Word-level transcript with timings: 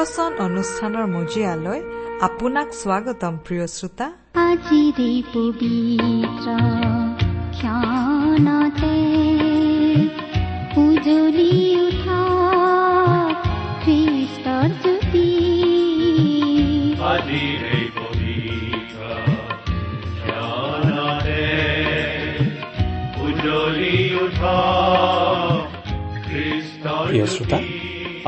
ভক্তিবচন 0.00 0.32
অনুষ্ঠানৰ 0.46 1.06
মজিয়ালৈ 1.16 1.80
আপোনাক 2.26 2.68
স্বাগতম 2.82 3.34
প্ৰিয় 3.46 3.66
শ্ৰোতা। 3.76 4.06
আজিৰে 4.44 5.10
পবিত্ৰ 5.34 6.46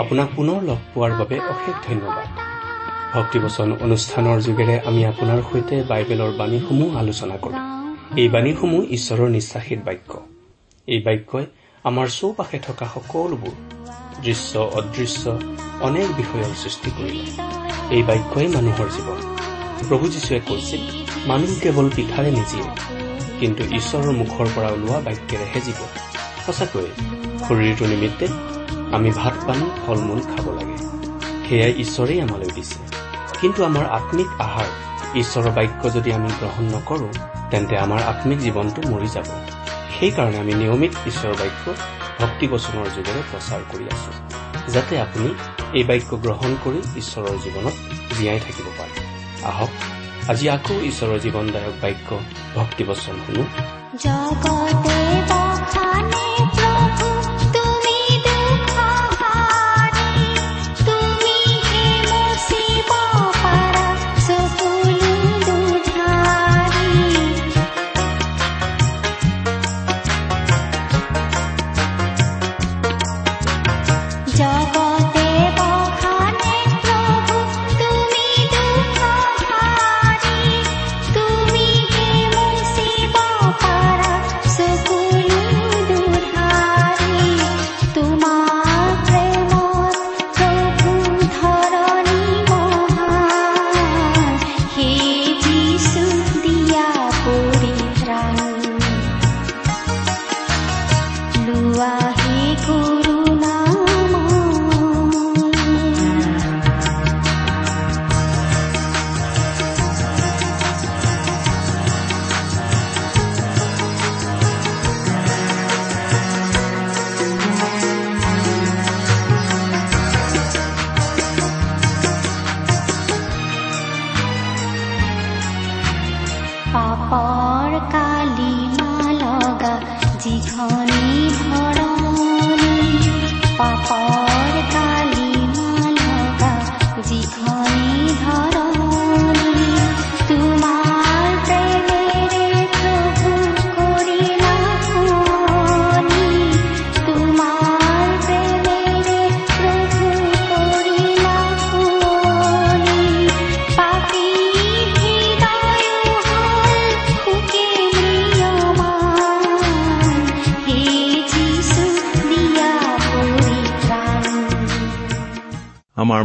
আপোনাক 0.02 0.28
পুনৰ 0.36 0.60
লগ 0.68 0.78
পোৱাৰ 0.92 1.12
বাবে 1.20 1.36
অশেষ 1.52 1.76
ধন্যবাদ। 1.88 2.26
ভক্তিবচন 3.14 3.68
অনুষ্ঠানৰ 3.86 4.38
যোগেৰে 4.46 4.76
আমি 4.88 5.02
আপোনাৰ 5.06 5.40
সৈতে 5.50 5.76
বাইবেলৰ 5.90 6.32
বাণীসমূহ 6.40 6.90
আলোচনা 6.96 7.36
কৰোঁ। 7.42 7.60
এই 8.22 8.28
বাণীসমূহ 8.28 8.80
ঈশ্বৰৰ 8.96 9.28
নিশ্বাসিত 9.36 9.80
বাক্য। 9.84 10.12
এই 10.88 11.00
বাক্যই 11.06 11.46
আমাৰ 11.84 12.06
চৌপাশে 12.18 12.58
থকা 12.58 12.86
সকলোবোৰ 12.94 13.54
দৃশ্য 14.24 14.52
অদৃশ্য 14.78 15.24
অনেক 15.80 16.08
বিষয়ৰ 16.18 16.52
সৃষ্টি 16.62 16.90
কৰিব 16.98 17.18
এই 17.96 18.02
বাক্যই 18.02 18.48
মানুহৰ 18.56 18.88
জীৱন। 18.96 19.18
প্ৰভু 19.88 20.04
যীশুৱে 20.14 20.40
কৈছিল 20.48 20.82
মানুহ 21.26 21.50
কেৱল 21.62 21.86
পিঠাৰে 21.96 22.30
নিজিয়ে 22.38 22.68
কিন্তু 23.40 23.62
ঈশ্বৰৰ 23.78 24.12
মুখৰ 24.20 24.46
পৰা 24.54 24.68
ওলোৱা 24.76 24.98
বাক্যেৰেহে 25.06 25.60
জীৱ। 25.66 25.80
সঁচাকৈয়ে 26.44 26.92
শৰীৰটো 27.44 27.84
নিমিত্তে 27.86 28.26
আমি 28.96 29.10
ভাত 29.20 29.34
পানী 29.46 29.66
ফল 29.80 29.98
মূল 30.08 30.20
খাব 30.32 30.46
লাগে। 30.58 30.76
সেয়াই 31.46 31.74
ঈশ্বৰেই 31.84 32.20
আমালৈ 32.26 32.50
দিছে। 32.56 32.80
কিন্তু 33.40 33.60
আমাৰ 33.68 33.84
আত্মিক 33.98 34.28
আহাৰ 34.46 34.68
ঈশ্বৰৰ 35.22 35.52
বাক্য 35.58 35.82
যদি 35.96 36.10
আমি 36.18 36.28
গ্ৰহণ 36.40 36.64
নকৰো 36.74 37.08
তেন্তে 37.50 37.74
আমাৰ 37.84 38.00
আত্মিক 38.12 38.38
জীৱনটো 38.46 38.80
মৰি 38.92 39.08
যাব। 39.16 39.28
সেইকাৰণে 39.94 40.38
আমি 40.42 40.52
নিয়মিত 40.60 40.92
ঈশ্বৰৰ 41.10 41.36
বাক্য 41.42 41.64
ভক্তিবচনৰ 42.20 42.86
যোগেৰে 42.96 43.22
প্ৰচাৰ 43.30 43.62
কৰি 43.72 43.84
আছো 43.94 44.12
যাতে 44.74 44.94
আপুনি 45.04 45.30
এই 45.78 45.84
বাক্য 45.90 46.10
গ্ৰহণ 46.24 46.50
কৰি 46.64 46.80
ঈশ্বৰৰ 47.02 47.36
জীৱনত 47.44 47.76
জীয়াই 48.16 48.40
থাকিব 48.46 48.66
পাৰে। 48.78 48.94
আহক 49.50 49.72
আজি 50.30 50.46
আকৌ 50.56 50.74
ঈশ্বৰৰ 50.90 51.18
জীৱনদায়ক 51.24 51.74
বাক্য 51.82 52.08
ভক্তিবচন 52.54 53.16
শুনো 53.24 53.44
জগতে 54.04 54.96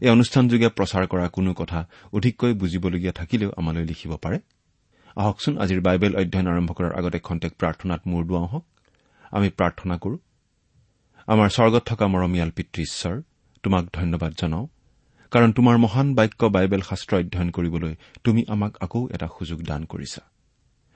এই 0.00 0.08
অনুষ্ঠানযোগে 0.08 0.68
প্ৰচাৰ 0.68 1.06
কৰা 1.06 1.28
কোনো 1.28 1.54
কথা 1.54 1.88
অধিককৈ 2.12 2.52
বুজিবলগীয়া 2.52 3.12
থাকিলেও 3.12 3.50
আমালৈ 3.56 3.84
লিখিব 3.84 4.16
পাৰে। 4.16 4.38
আহকচোন 5.16 5.58
আজিৰ 5.58 5.80
বাইবেল 5.80 6.16
অধ্যয়ন 6.16 6.46
আৰম্ভ 6.46 6.72
কৰাৰ 6.72 6.92
আগতে 6.92 7.18
খন্তেক 7.18 7.52
প্ৰাৰ্থনাত 7.58 8.00
মূৰ 8.06 8.24
দুৱাওঁ 8.24 8.48
হওক। 8.48 8.64
আমি 9.30 9.48
প্ৰাৰ্থনা 9.48 9.96
কৰো। 9.96 10.18
আমাৰ 11.26 11.48
স্বৰ্গত 11.48 11.82
থকা 11.86 12.06
মৰমীয়াল 12.06 12.50
পিতৃ 12.50 12.82
ঈশ্বৰ 12.82 13.22
তোমাক 13.62 13.84
ধন্যবাদ 13.92 14.32
জনাওঁ। 14.40 14.66
কাৰণ 15.30 15.52
তোমাৰ 15.52 15.76
মহান 15.78 16.14
বাক্য 16.14 16.44
বাইবেল 16.46 16.80
শাস্ত্ৰ 16.80 17.16
অধ্যয়ন 17.16 17.50
কৰিবলৈ 17.50 17.94
তুমি 18.24 18.44
আমাক 18.48 18.76
আকৌ 18.80 19.08
এটা 19.08 19.26
সুযোগ 19.38 19.62
দান 19.62 19.84
কৰিছা। 19.84 20.35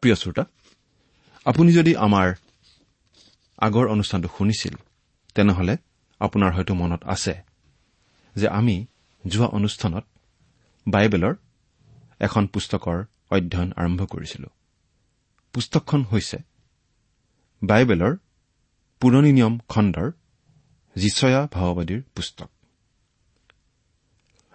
প্ৰিয় 0.00 0.16
শ্ৰোতা 0.16 0.44
আপুনি 1.46 1.70
যদি 1.72 1.92
আমাৰ 1.96 2.28
আগৰ 3.58 3.86
অনুষ্ঠানটো 3.88 4.28
শুনিছিল 4.38 4.74
তেনেহলে 5.34 5.74
আপোনাৰ 6.20 6.50
হয়তো 6.52 6.72
মনত 6.74 7.00
আছে 7.04 7.34
যে 8.36 8.46
আমি 8.48 8.76
যোৱা 9.24 9.46
অনুষ্ঠানত 9.58 10.04
বাইবেলৰ 10.86 11.34
এখন 12.20 12.44
পুস্তকৰ 12.46 12.98
অধ্যয়ন 13.30 13.70
আৰম্ভ 13.76 14.00
কৰিছিলো। 14.06 14.48
পুস্তকখন 15.54 16.00
হৈছে 16.10 16.38
বাইবেলৰ 17.62 18.12
পুৰণি 19.00 19.30
নিয়ম 19.32 19.54
খণ্ডৰ 19.68 20.08
জীচয়া 20.96 21.42
ভাওবাদীৰ 21.52 22.02
পুস্তক। 22.16 22.50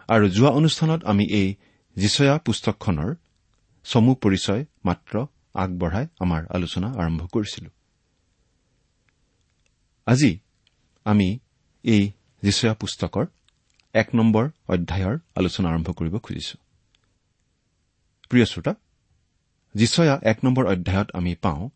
আৰু 0.10 0.26
যোৱা 0.30 0.50
অনুষ্ঠানত 0.50 1.02
আমি 1.04 1.26
এই 1.32 1.48
জীচয়া 1.98 2.36
পুস্তকখনৰ 2.38 3.10
চমু 3.84 4.16
পৰিচয় 4.16 4.66
মাত্ৰ 4.86 5.26
আগবঢ়াই 5.54 6.08
আমাৰ 6.20 6.46
আলোচনা 6.50 6.88
আৰম্ভ 6.88 7.28
কৰিছিলো। 7.28 7.70
আজি 10.06 10.40
আমি 11.06 11.40
এই 11.84 12.12
জীচয়া 12.44 12.74
পুস্তকৰ 12.74 13.26
এক 13.94 14.16
নম্বৰ 14.16 14.50
অধ্যায়ৰ 14.68 15.20
আলোচনা 15.36 15.70
আৰম্ভ 15.70 15.92
কৰিব 15.92 16.18
খুজিছো। 16.18 16.58
প্ৰিয় 18.30 18.46
শ্ৰোতা 18.46 18.76
যিচয়া 19.76 20.20
এক 20.24 20.38
নম্বৰ 20.44 20.68
অধ্যায়ত 20.68 21.12
আমি 21.14 21.36
পাওঁ 21.36 21.70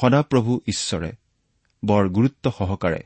সদাপ্ৰভু 0.00 0.60
ঈশ্বৰে 0.66 1.12
বৰ 1.84 2.08
গুৰুত্ব 2.08 2.50
সহকাৰে 2.58 3.02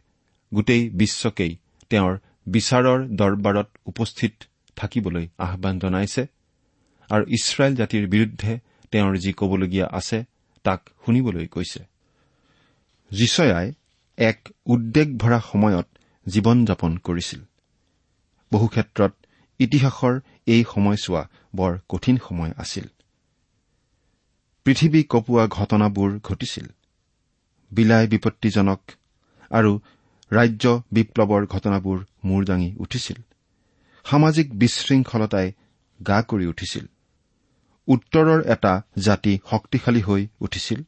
গোটেই 0.55 0.91
বিশ্বকেই 0.91 1.57
তেওঁৰ 1.91 2.19
বিচাৰৰ 2.47 3.09
দৰবাৰত 3.09 3.69
উপস্থিত 3.87 4.33
থাকিবলৈ 4.77 5.29
আহান 5.39 5.79
জনাইছে। 5.79 6.27
আৰু 7.11 7.25
ইছৰাইল 7.29 7.75
জাতিৰ 7.75 8.09
বিৰুদ্ধে 8.09 8.59
তেওঁৰ 8.93 9.17
যি 9.17 9.33
কবলগীয়া 9.33 9.89
আছে 9.93 10.25
তাক 10.63 10.89
শুনিবলৈ 11.07 11.47
কৈছে। 11.47 11.85
যিচয়াই 13.11 13.73
এক 14.17 14.49
উদ্বেগ 14.67 15.19
ভৰা 15.19 15.41
সময়ত 15.53 15.87
জীৱন 16.29 16.65
যাপন 16.65 16.99
কৰিছিল। 16.99 17.41
বহু 18.53 18.67
ক্ষেত্ৰত 18.69 19.13
ইতিহাসৰ 19.59 20.21
এই 20.47 20.65
সময়ছোৱা 20.75 21.29
বৰ 21.57 21.79
কঠিন 21.89 22.19
সময় 22.29 22.53
আছিল। 22.59 22.85
পৃথিৱী 24.65 25.03
কঁপোৱা 25.03 25.47
ঘটনাবোৰ 25.47 26.19
ঘটিছিল। 26.19 26.67
বিলাই 27.71 28.07
বিপত্তিজনক 28.07 28.81
আৰু 29.51 29.81
ৰাজ্য 30.33 30.83
বিপ্লৱৰ 30.93 31.47
ঘটনাবোৰ 31.47 32.05
মূৰ 32.25 32.45
দাঙি 32.45 32.75
উঠিছিল। 32.77 33.23
সামাজিক 34.05 34.59
বিশৃংখলতাই 34.59 35.53
গা 36.03 36.23
কৰি 36.23 36.47
উঠিছিল। 36.47 36.87
উত্তৰৰ 37.89 38.41
এটা 38.47 38.73
জাতি 38.99 39.33
শক্তিশালী 39.51 40.03
হৈ 40.03 40.23
উঠিছিল 40.41 40.81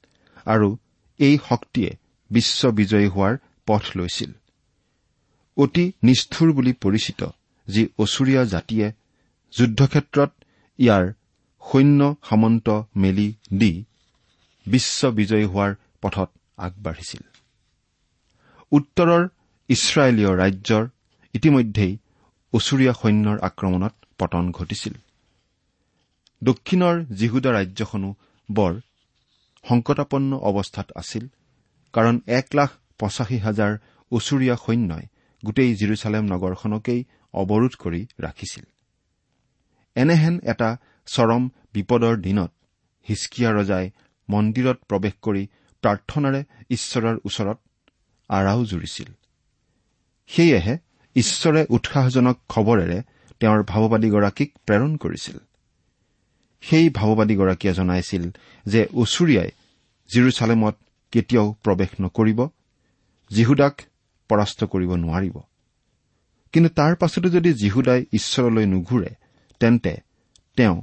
আৰু 0.47 0.69
এই 1.21 1.37
শক্তিয়ে 1.49 1.91
বিশ্ব 2.31 2.61
বিজয়ী 2.71 3.09
হোৱাৰ 3.09 3.35
পথ 3.67 3.83
লৈছিল। 3.97 4.31
অতি 5.57 5.85
নিষ্ঠুৰ 6.03 6.49
বুলি 6.53 6.73
পৰিচিত 6.73 7.21
যি 7.69 7.83
অচুৰীয়া 7.99 8.43
জাতিয়ে 8.45 8.87
যুদ্ধক্ষেত্ৰত 9.53 10.31
ইয়াৰ 10.79 11.05
সৈন্য 11.63 12.01
সামন্ত 12.29 12.69
মেলি 12.97 13.29
দি 13.53 13.73
বিশ্ব 14.67 15.01
বিজয়ী 15.11 15.45
হোৱাৰ 15.45 15.71
পথত 16.03 16.31
আগবাঢ়িছিল। 16.57 17.23
উত্তৰৰ 18.73 19.23
ইছৰাইলীয় 19.69 20.33
ৰাজ্যৰ 20.43 20.85
ইতিমধ্যেই 21.35 21.93
অচুৰীয়া 22.53 22.93
সৈন্যৰ 22.93 23.39
আক্ৰমণত 23.49 23.95
পতন 24.19 24.45
ঘটিছিল। 24.51 24.95
দক্ষিণৰ 26.43 26.97
জিহুদা 27.15 27.51
ৰাজ্যখনো 27.51 28.11
বৰ 28.49 28.75
সংকটাপন্ন 29.65 30.31
অৱস্থাত 30.41 30.89
আছিল 30.97 31.25
কাৰণ 31.95 32.21
এক 32.39 32.47
লাখ 32.55 32.71
পঁচাশী 32.99 33.39
হাজাৰ 33.39 33.73
ওচৰীয়া 34.13 34.57
সৈন্যই 34.57 35.07
গোটেই 35.43 35.71
জিৰচালেম 35.75 36.25
নগৰখনকেই 36.25 37.01
অৱৰোধ 37.35 37.73
কৰি 37.79 38.01
ৰাখিছিল। 38.21 38.65
এনেহেন 39.97 40.35
এটা 40.45 40.71
চৰম 41.07 41.43
বিপদৰ 41.75 42.15
দিনত 42.17 42.51
হিচকিয়া 43.09 43.51
ৰজাই 43.53 43.87
মন্দিৰত 44.29 44.79
প্ৰৱেশ 44.89 45.15
কৰি 45.23 45.43
প্ৰাৰ্থনাৰে 45.83 46.41
ঈশ্বৰৰ 46.71 47.17
ওচৰত 47.25 47.59
আৰাও 48.31 48.61
জুৰিছিল। 48.65 49.09
সেয়েহে 50.31 50.75
ঈশ্বৰে 51.17 51.63
উৎসাহজনক 51.71 52.37
খবৰেৰে 52.49 52.99
তেওঁৰ 53.41 53.61
ভাৱবাদীগৰাকীক 53.65 54.51
প্ৰেৰণ 54.67 54.97
কৰিছিল। 54.97 55.39
সেই 56.71 56.89
ভাৱবাদীগৰাকীয়ে 56.89 57.75
জনাইছিল 57.75 58.25
যে 58.67 58.81
ওচৰীয়াই 58.95 59.51
জিৰচালেমত 60.11 60.75
কেতিয়াও 61.13 61.55
প্ৰৱেশ 61.65 61.91
নকৰিব 62.01 62.41
জিহুদাক 63.31 63.75
পৰাস্ত 64.31 64.65
কৰিব 64.65 64.91
নোৱাৰিব। 64.95 65.37
কিন্তু 66.53 66.71
তাৰ 66.75 66.93
পাছতো 66.97 67.29
যদি 67.29 67.51
জিহুদাই 67.53 68.01
ঈশ্বৰলৈ 68.13 68.67
নুঘূৰে 68.67 69.11
তেন্তে 69.61 69.93
তেওঁ 70.57 70.77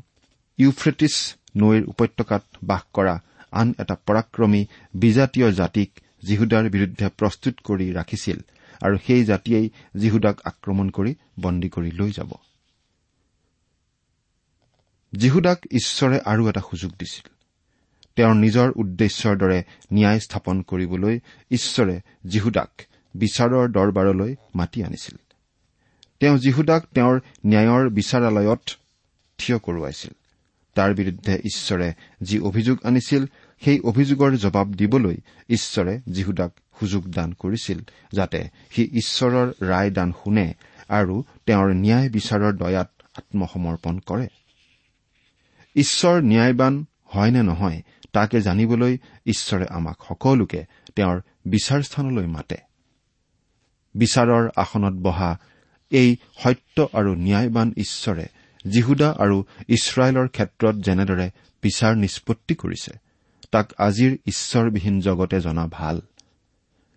ইউফ্ৰেটিছ 0.59 1.15
নৈৰ 1.57 1.83
উপত্যকাত 1.87 2.43
বাস 2.63 2.83
কৰা 2.93 3.15
আন 3.51 3.67
এটা 3.79 3.95
পৰাক্ৰমী 4.07 4.61
বিজাতীয় 4.93 5.51
জাতিক 5.51 5.89
জিহুদাৰ 6.25 6.69
বিৰুদ্ধে 6.69 7.07
প্ৰস্তুত 7.09 7.55
কৰি 7.63 7.87
ৰাখিছিল 7.93 8.37
আৰু 8.81 8.95
সেই 9.07 9.23
জাতিয়েই 9.25 9.67
জিহুদাক 9.99 10.35
আক্ৰমণ 10.45 10.89
কৰি 10.89 11.11
বন্দী 11.39 11.69
কৰি 11.69 11.91
লৈ 11.91 12.11
যাব। 12.11 12.31
জিহুদাক 15.17 15.59
ঈশ্বৰে 15.71 16.19
আৰু 16.25 16.49
এটা 16.49 16.61
সুযোগ 16.61 16.91
দিছিল। 16.91 17.29
তেওঁৰ 18.15 18.35
নিজৰ 18.35 18.71
উদ্দেশ্যৰ 18.75 19.37
দৰে 19.37 19.63
ন্যায় 19.93 20.19
স্থাপন 20.19 20.61
কৰিবলৈ 20.61 21.19
ঈশ্বৰে 21.51 22.01
জিহুদাক 22.27 22.69
বিচাৰৰ 23.15 23.71
দৰবাৰলৈ 23.71 24.35
মাতি 24.55 24.83
আনিছিল। 24.83 25.17
তেওঁ 26.19 26.37
জিহুদাক 26.37 26.85
তেওঁৰ 26.95 27.19
ন্যায়ৰ 27.45 27.89
বিচাৰালয়ত 27.89 28.69
থিয় 29.37 29.57
কৰোৱাইছিল। 29.59 30.13
তাৰ 30.75 30.93
বিৰুদ্ধে 30.93 31.35
ঈশ্বৰে 31.35 31.93
যি 32.21 32.39
অভিযোগ 32.39 32.77
আনিছিল 32.83 33.25
সেই 33.61 33.79
অভিযোগৰ 33.79 34.31
জবাব 34.37 34.73
দিবলৈ 34.73 35.17
ঈশ্বৰে 35.49 36.01
জিহুদাক 36.11 36.51
সুযোগ 36.79 37.09
দান 37.09 37.33
কৰিছিল 37.33 37.79
যাতে 38.11 38.49
সি 38.71 38.83
ঈশ্বৰৰ 38.93 39.47
ৰায় 39.67 39.91
দান 39.91 40.11
শুনে 40.11 40.53
আৰু 40.89 41.23
তেওঁৰ 41.45 41.69
ন্যায় 41.73 42.09
বিচাৰৰ 42.09 42.53
দয়াত 42.53 42.89
আত্মসমৰ্পণ 43.17 43.99
কৰে। 43.99 44.27
ঈশ্বৰ 45.75 46.21
ন্যায়বান 46.21 46.85
হয় 47.05 47.31
নে 47.31 47.43
নহয় 47.43 47.81
তাকে 48.13 48.41
জানিবলৈ 48.41 48.97
ঈশ্বৰে 49.25 49.65
আমাক 49.69 49.97
সকলোকে 50.07 50.65
তেওঁৰ 50.95 51.21
বিচাৰ 51.45 51.81
স্থানলৈ 51.81 52.27
মাতে। 52.27 52.57
বিচাৰৰ 53.95 54.49
আসনত 54.55 54.93
বহা 54.93 55.39
এই 55.89 56.17
সত্য 56.43 56.89
আৰু 56.93 57.15
ন্যায়বান 57.15 57.73
ঈশ্বৰে 57.77 58.25
জিহুদা 58.67 59.15
আৰু 59.17 59.43
ইছৰাইলৰ 59.67 60.27
ক্ষেত্ৰত 60.27 60.75
যেনেদৰে 60.75 61.29
বিচাৰ 61.61 61.97
নিষ্পত্তি 61.97 62.55
কৰিছে 62.55 62.91
তাক 63.51 63.73
আজিৰ 63.77 64.17
ঈশ্বৰবিহীন 64.25 64.99
জগতে 64.99 65.41
জনা 65.41 65.67
ভাল। 65.71 66.01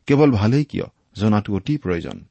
কেৱল 0.06 0.30
ভালেই 0.30 0.64
কিয় 0.64 0.84
জনাটো 1.16 1.56
অতি 1.56 1.76
প্ৰয়োজন। 1.76 2.24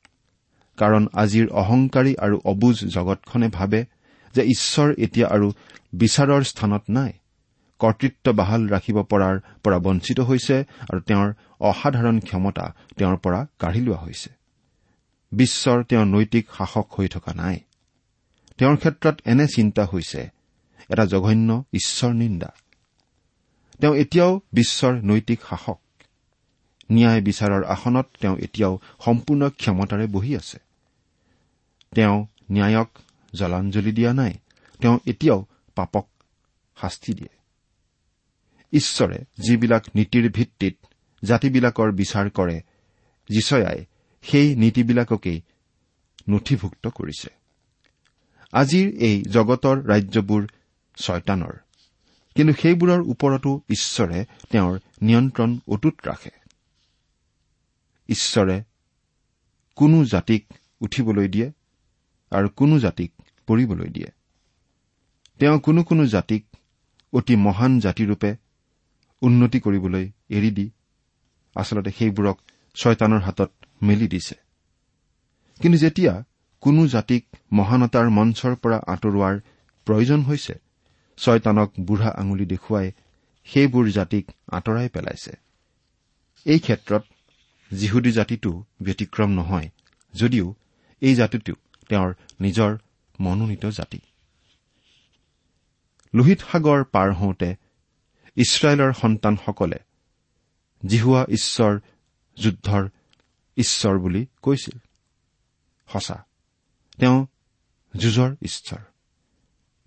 কাৰণ 0.77 1.07
আজিৰ 1.13 1.49
অহংকাৰী 1.49 2.15
আৰু 2.15 2.41
অবুজ 2.45 2.85
জগতখনে 2.85 3.47
ভাবে 3.47 3.85
যে 4.35 4.41
ঈশ্বৰ 4.41 4.93
এতিয়া 4.97 5.27
আৰু 5.27 5.51
বিচাৰৰ 5.93 6.41
স্থানত 6.41 6.83
নাই। 6.89 7.13
কৰ্তৃত্ব 7.79 8.31
বাহাল 8.31 8.69
ৰাখিব 8.69 9.03
পৰাৰ 9.03 9.39
পৰা 9.63 9.79
বঞ্চিত 9.79 10.19
হৈছে 10.19 10.59
আৰু 10.59 10.99
তেওঁৰ 10.99 11.33
অসাধাৰণ 11.59 12.19
ক্ষমতা 12.19 12.75
তেওঁৰ 12.97 13.17
পৰা 13.17 13.45
কাঢ়ি 13.59 13.81
লোৱা 13.81 13.97
হৈছে। 13.97 14.29
বিশ্বৰ 15.31 15.83
তেওঁ 15.83 16.05
নৈতিক 16.05 16.47
শাসক 16.57 16.87
হৈ 16.99 17.07
থকা 17.07 17.33
নাই। 17.33 17.59
তেওঁৰ 18.57 18.77
ক্ষেত্ৰত 18.77 19.21
এনে 19.25 19.47
চিন্তা 19.47 19.85
হৈছে 19.85 20.29
এটা 20.89 21.05
জঘন্য 21.05 21.63
ঈশ্বৰ 21.73 22.13
নিন্দা। 22.13 22.53
তেওঁ 23.79 23.95
এতিয়াও 23.95 24.41
বিশ্বৰ 24.53 24.93
নৈতিক 24.93 25.39
শাসক। 25.49 25.79
ন্যায় 26.91 27.21
বিচাৰৰ 27.21 27.63
আসনত 27.63 28.05
তেওঁ 28.19 28.37
এতিয়াও 28.37 28.79
সম্পূৰ্ণ 29.05 29.49
ক্ষমতাৰে 29.49 30.07
বহি 30.07 30.35
আছে। 30.35 30.59
তেওঁ 31.95 32.25
ন্যায়ক 32.51 32.89
জলাঞ্জলি 33.33 33.91
দিয়া 33.91 34.13
নাই। 34.13 34.33
তেওঁ 34.79 34.99
এতিয়াও 35.05 35.45
পাপক 35.79 36.05
শাস্তি 36.81 37.11
দিয়ে। 37.13 37.33
ঈশ্বৰে 38.73 39.19
যিবিলাক 39.39 39.83
নীতিৰ 39.95 40.25
ভিত্তিত 40.31 40.75
জাতিবিলাকৰ 41.23 41.89
বিচাৰ 41.91 42.27
কৰে 42.29 42.57
যিচয়াই 43.29 43.79
সেই 44.21 44.55
নীতিবিলাককেই 44.55 45.39
নথিভুক্ত 46.29 46.87
কৰিছে। 46.87 47.29
আজিৰ 48.53 48.87
এই 48.99 49.15
জগতৰ 49.29 49.77
ৰাজ্যবোৰ 49.85 50.43
ছয়তানৰ 50.97 51.55
কিন্তু 52.35 52.53
সেইবোৰৰ 52.61 53.01
ওপৰতো 53.11 53.51
ঈশ্বৰে 53.69 54.19
তেওঁৰ 54.51 54.79
নিয়ন্ত্ৰণ 55.01 55.51
অটুট 55.67 55.95
ৰাখে। 56.07 56.33
ঈশ্বৰে 58.09 58.57
কোনো 59.75 59.97
জাতিক 60.05 60.53
উঠিবলৈ 60.81 61.27
দিয়ে 61.27 61.47
আৰু 62.31 62.47
কোনো 62.49 62.79
জাতিক 62.79 63.11
পৰিবলৈ 63.47 63.89
দিয়ে। 63.89 64.09
তেওঁ 65.39 65.57
কোনো 65.59 65.81
কোনো 65.83 66.03
জাতিক 66.05 66.43
অতি 67.13 67.35
মহান 67.45 67.71
জাতিৰূপে 67.79 68.29
উন্নতি 69.21 69.59
কৰিবলৈ 69.59 70.05
এৰি 70.37 70.51
দি 70.51 70.65
আচলতে 71.55 71.91
সেইবোৰক 71.97 72.37
ছয়তানৰ 72.75 73.19
হাতত 73.19 73.51
মেলি 73.81 74.07
দিছে। 74.07 74.35
কিন্তু 75.59 75.77
যেতিয়া 75.77 76.13
কোনো 76.63 76.81
জাতিক 76.87 77.23
মহানতাৰ 77.53 78.07
মঞ্চৰ 78.09 78.53
পৰা 78.55 78.77
আঁতৰোৱাৰ 78.87 79.35
প্ৰয়োজন 79.87 80.19
হৈছে 80.21 80.55
ছয়তানক 81.17 81.69
বুঢ়া 81.79 82.09
আঙুলি 82.21 82.45
দেখুৱাই 82.45 82.87
সেইবোৰ 83.47 83.85
জাতিক 83.89 84.25
আঁতৰাই 84.51 84.89
পেলাইছে। 84.89 85.33
এই 86.45 86.59
ক্ষেত্ৰত 86.59 87.03
যিহুদী 87.71 88.11
জাতিটো 88.11 88.51
ব্যতিক্ৰম 88.81 89.29
নহয় 89.29 89.67
যদিও 90.13 90.45
এই 91.01 91.15
জাতিটো 91.15 91.53
তেওঁৰ 91.89 92.09
নিজৰ 92.41 92.71
মনোনীত 93.19 93.65
জাতি। 93.65 93.99
লোহিত 96.15 96.39
সাগৰ 96.51 96.83
পাৰ 96.83 97.13
হওঁতে 97.13 97.49
ইছৰাইলৰ 98.35 98.93
সন্তানসকলে 98.93 99.79
জিহুৱা 100.85 101.21
ঈশ্বৰ 101.29 101.79
যুদ্ধৰ 102.37 102.89
ঈশ্বৰ 103.57 103.99
বুলি 103.99 104.25
কৈছিল। 104.41 104.77
সঁচা 105.87 106.17
তেওঁ 106.99 107.27
যুঁজৰ 107.95 108.35
ঈশ্বৰ। 108.41 108.81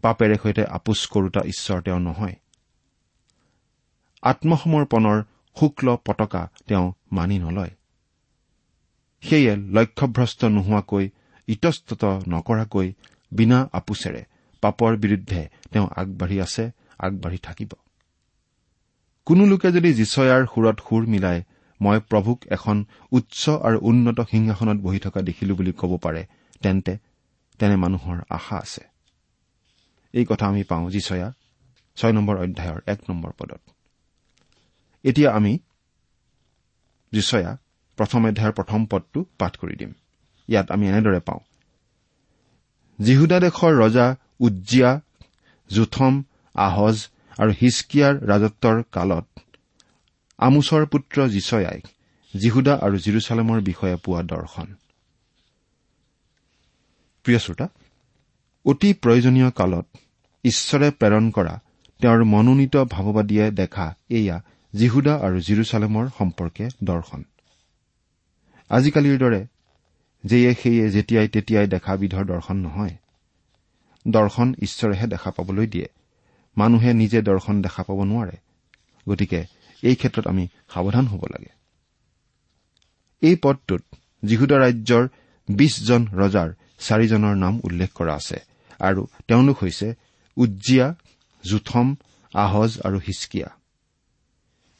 পাপেৰে 0.03 0.37
সৈতে 0.43 0.65
আপোচ 0.65 1.07
কৰোতা 1.07 1.41
ঈশ্বৰ 1.41 1.83
তেওঁ 1.83 2.01
নহয়। 2.01 2.35
আত্মসমৰ্পণৰ 4.23 5.23
শুক্ল 5.61 5.97
পতাকা 5.97 6.51
তেওঁ 6.67 6.93
মানি 7.13 7.39
নলয়। 7.39 7.71
সেয়ে 9.21 9.57
লক্ষ্যভ্ৰষ্ট 9.57 10.45
নোহোৱাকৈ 10.45 11.11
ইতস্তত 11.49 12.05
নকৰাকৈ 12.29 12.95
বিনা 13.33 13.69
আপোচেৰে 13.73 14.23
পাপৰ 14.63 14.93
বিৰুদ্ধে 14.97 15.41
তেওঁ 15.73 15.87
আগবাঢ়ি 16.01 16.37
আছে 16.41 16.65
আগবাঢ়ি 16.99 17.39
থাকিব। 17.39 17.73
কোনো 19.27 19.43
লোকে 19.47 19.69
যদি 19.77 19.91
যিচয়াৰ 19.95 20.43
সুৰত 20.53 20.79
সুৰ 20.87 21.03
মিলাই 21.07 21.39
মই 21.81 21.99
প্ৰভুক 22.11 22.39
এখন 22.51 22.77
উচ্চ 23.13 23.43
আৰু 23.67 23.79
উন্নত 23.83 24.19
সিংহাসনত 24.33 24.79
বহি 24.87 24.99
থকা 24.99 25.21
দেখিলো 25.29 25.53
বুলি 25.55 25.73
ক'ব 25.73 25.93
পাৰে 26.05 26.23
তেন্তে 26.63 26.93
তেনে 27.61 27.77
মানুহৰ 27.77 28.19
আশা 28.31 28.57
আছে। 28.57 28.83
এই 30.15 30.25
কথা 30.25 30.45
আমি 30.47 30.63
পাওঁ 30.65 30.87
যিচয়া 30.91 31.29
ছয় 31.97 32.13
নম্বৰ 32.13 32.37
অধ্যায়ৰ 32.37 32.79
এক 32.87 33.01
নম্বৰ 33.11 33.31
পদত। 33.39 33.63
এতিয়া 35.05 35.31
আমি 35.39 35.53
যিচয়া 37.13 37.51
প্ৰথম 37.99 38.21
অধ্যায়ৰ 38.29 38.53
প্ৰথম 38.53 38.81
পদটো 38.87 39.21
পাঠ 39.39 39.53
কৰি 39.57 39.75
দিম। 39.81 39.93
ইয়াত 40.49 40.67
আমি 40.75 40.85
এনেদৰে 40.89 41.21
পাওঁ 41.21 41.41
জিহুদা 43.05 43.39
দেশৰ 43.41 43.73
ৰজা 43.83 44.07
উজ্জিয়া 44.41 44.91
জোথম 45.71 46.15
আহজ 46.55 46.97
আৰু 47.39 47.53
হিচকিয়াৰ 47.61 48.15
ৰাজত্বৰ 48.31 48.77
কালত 48.93 49.27
আমোচৰ 50.39 50.83
পুত্ৰ 50.87 51.17
যিচয়াই 51.29 51.81
জিহুদা 52.35 52.75
আৰু 52.77 52.97
জিৰচালেমৰ 52.99 53.59
বিষয়ে 53.61 53.97
পোৱা 53.97 54.23
দৰ্শন। 54.23 54.69
অতি 58.65 58.91
প্ৰয়োজনীয় 58.93 59.51
কালত 59.51 59.87
ঈশ্বৰে 60.45 60.89
প্ৰেৰণ 60.91 61.31
কৰা 61.31 61.55
তেওঁৰ 62.01 62.25
মনোনীত 62.25 62.77
ভাৱবাদীয়ে 62.77 63.51
দেখা 63.51 63.87
এয়া 64.11 64.37
জিহুদা 64.75 65.15
আৰু 65.17 65.39
জিৰচালেমৰ 65.41 66.07
সম্পৰ্কে 66.19 66.65
দৰ্শন। 66.85 67.23
আজিকালিৰ 68.71 69.17
দৰে 69.19 69.41
যেয়ে 70.25 70.55
সেয়ে 70.55 70.91
যেতিয়াই 70.91 71.29
তেতিয়াই 71.29 71.67
দেখা 71.67 71.97
বিধৰ 71.97 72.25
দৰ্শন 72.25 72.57
নহয়। 72.57 72.95
দৰ্শন 74.09 74.55
ঈশ্বৰেহে 74.63 75.07
দেখা 75.07 75.31
পাবলৈ 75.31 75.67
দিয়ে। 75.67 75.89
মানুহে 76.57 76.95
নিজে 76.95 77.23
দৰ্শন 77.23 77.63
দেখা 77.63 77.83
পাব 77.83 77.99
নোৱাৰে। 78.03 78.37
গতিকে 79.09 79.45
এই 79.83 79.95
ক্ষেত্ৰত 79.95 80.27
আমি 80.27 80.49
সাৱধান 80.75 81.07
হ'ব 81.07 81.23
লাগে। 81.25 81.53
এই 83.23 83.37
পদটোত 83.43 83.83
জিহুদা 84.25 84.57
ৰাজ্যৰ 84.59 85.09
বিশজন 85.49 86.07
ৰজাৰ 86.07 86.49
চাৰিজনৰ 86.79 87.37
নাম 87.37 87.61
উল্লেখ 87.65 87.91
কৰা 87.95 88.15
আছে 88.15 88.39
আৰু 88.81 89.07
তেওঁলোক 89.29 89.57
হৈছে 89.63 89.95
উজ্জিয়া 90.37 90.95
জোথম 91.45 91.97
আহজ 92.35 92.81
আৰু 92.81 92.99
হিচকিয়া। 92.99 93.49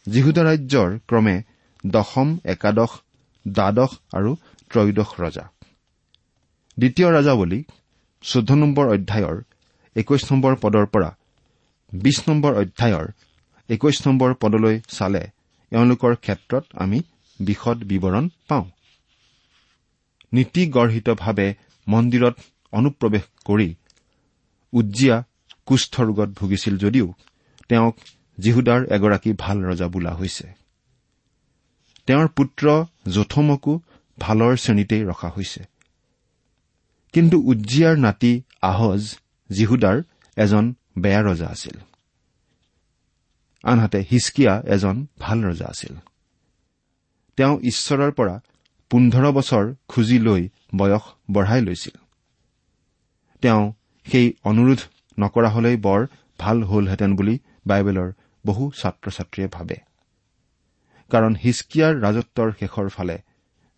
জিহুদা 0.09 0.43
ৰাজ্যৰ 0.43 0.99
ক্ৰমে 1.09 1.43
দশম 1.87 2.39
একাদশ 2.45 2.93
দ্বাদশ 3.49 3.93
আৰু 4.13 4.37
ত্ৰয়োদশ 4.73 5.11
ৰজা। 5.21 5.45
দ্বিতীয় 6.79 7.09
ৰাজাৱলী 7.17 7.61
চৈধ্য 8.25 8.51
নম্বৰ 8.63 8.87
অধ্যায়ৰ 8.95 9.37
একৈশ 9.97 10.23
নম্বৰ 10.33 10.53
পদৰ 10.63 10.87
পৰা 10.87 11.11
বিশ 11.93 12.19
নম্বৰ 12.29 12.53
অধ্যায়ৰ 12.63 13.07
একৈশ 13.69 13.97
নম্বৰ 14.07 14.31
পদলৈ 14.35 14.77
চালে 14.89 15.23
এওঁলোকৰ 15.73 16.13
ক্ষেত্ৰত 16.25 16.65
আমি 16.75 16.99
বিশদ 17.41 17.79
বিৱৰণ 17.91 18.25
পাওঁ। 18.49 18.67
নীতিগৰ্হিতভাৱে 20.33 21.49
মন্দিৰত 21.87 22.37
অনুপ্ৰৱেশ 22.73 23.25
কৰি 23.45 23.69
উজ্জিয়া 24.73 25.17
কুষ্ঠ 25.67 25.95
ৰোগত 26.01 26.29
ভুগিছিল 26.39 26.75
যদিও 26.79 27.07
তেওঁক 27.69 27.95
জিহুদাৰ 28.39 28.81
এগৰাকী 28.97 29.31
ভাল 29.39 29.59
ৰজা 29.65 29.87
বোলা 29.89 30.13
হৈছে। 30.15 30.47
তেওঁৰ 32.07 32.29
পুত্ৰ 32.29 32.65
জোথমকো 33.09 33.73
ভালৰ 34.23 34.55
শ্ৰেণীতেই 34.57 35.03
ৰখা 35.05 35.29
হৈছে। 35.37 35.61
কিন্তু 37.15 37.37
উজ্জিয়াৰ 37.41 37.97
নাতি 37.99 38.33
আহজ 38.63 39.03
জিহুদাৰ 39.51 39.99
এজন 40.37 40.65
বেয়া 40.99 41.21
ৰজা 41.23 41.49
আছিল। 41.49 41.77
আনহাতে 43.65 43.99
হিচকিয়া 44.11 44.55
এজন 44.67 44.97
ভাল 45.19 45.39
ৰজা 45.45 45.67
আছিল। 45.67 45.95
তেওঁ 47.37 47.55
ঈশ্বৰৰ 47.63 48.13
পৰা 48.19 48.35
পোন্ধৰ 48.91 49.25
বছৰ 49.33 49.65
খুজি 49.89 50.19
লৈ 50.19 50.43
বয়স 50.77 51.05
বঢ়াই 51.31 51.61
লৈছিল। 51.61 51.97
তেওঁ 53.43 53.63
সেই 54.07 54.27
অনুৰোধ 54.45 54.81
নকৰা 55.21 55.49
হলেই 55.49 55.77
বৰ 55.77 56.01
ভাল 56.39 56.57
হলহেঁতেন 56.63 57.11
বুলি 57.17 57.35
বাইবেলৰ 57.67 58.09
বহু 58.47 58.65
ছাত্ৰ 58.71 59.07
ছাত্ৰীয়ে 59.11 59.49
ভাবে। 59.53 59.77
কাৰণ 61.11 61.33
হিচকিয়াৰ 61.45 61.93
ৰাজত্বৰ 62.01 62.49
শেষৰ 62.61 62.89
ফালে 62.89 63.17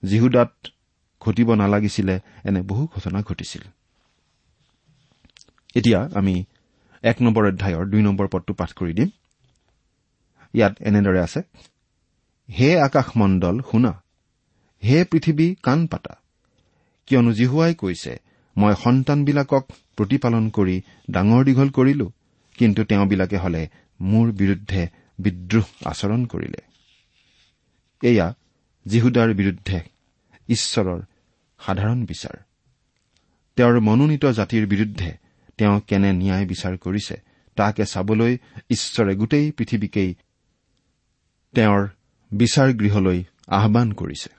জিহুদাত 0.05 0.53
ঘটিব 1.21 1.55
নালাগিছিলে 1.55 2.21
এনে 2.45 2.63
বহু 2.63 2.87
ঘটনা 2.95 3.23
ঘটিছিল। 3.23 3.63
এতিয়া 5.75 6.09
আমি 6.15 6.45
এক 7.03 7.17
নম্বৰ 7.23 7.45
অধ্যায়ৰ 7.49 7.85
দুই 7.85 8.03
নম্বৰ 8.03 8.27
পদটো 8.29 8.55
পাঠ 8.55 8.71
কৰি 8.73 8.93
দিম। 8.93 9.09
ইয়াত 10.55 10.75
এনেদৰে 10.83 11.21
আছে 11.21 11.41
হে 12.59 12.81
আকাশমণ্ডল 12.81 13.57
শুনা। 13.71 14.03
হে 14.83 15.05
পৃথিৱী 15.05 15.55
কাণ 15.63 15.87
পাতা। 15.87 16.15
কিয়নো 17.07 17.33
জিহুৱাই 17.33 17.75
কৈছে 17.75 18.13
মই 18.57 18.75
সন্তানবিলাকক 18.85 19.65
প্ৰতিপালন 19.97 20.45
কৰি 20.51 20.77
ডাঙৰ 21.11 21.45
দীঘল 21.45 21.69
কৰিলো 21.69 22.07
কিন্তু 22.59 22.85
তেওঁবিলাকে 22.85 23.37
হলে 23.37 23.69
মোৰ 24.01 24.33
বিৰুদ্ধে 24.33 24.89
বিদ্ৰোহ 25.19 25.67
আচৰণ 25.85 26.25
কৰিলে। 26.25 26.61
এয়া 28.03 28.35
জিহুদাৰ 28.87 29.35
বিৰুদ্ধে 29.35 29.94
ঈশ্বৰৰ 30.49 31.01
সাধাৰণ 31.67 32.05
বিচাৰ। 32.05 32.37
তেওঁৰ 33.57 33.81
মনোনীত 33.81 34.27
জাতিৰ 34.27 34.67
বিৰুদ্ধে 34.67 35.13
তেওঁ 35.59 35.81
কেনে 35.81 36.13
ন্যায় 36.13 36.47
বিচাৰ 36.47 36.77
কৰিছে 36.77 37.21
তাকে 37.57 37.87
চাবলৈ 37.87 38.39
ঈশ্বৰে 38.71 39.17
গোটেই 39.17 39.53
পৃথিৱীকেই 39.53 40.15
তেওঁৰ 41.55 41.89
বিচাৰ 42.33 42.73
গৃহলৈ 42.73 43.25
আহান 43.47 43.93
কৰিছে। 43.93 44.31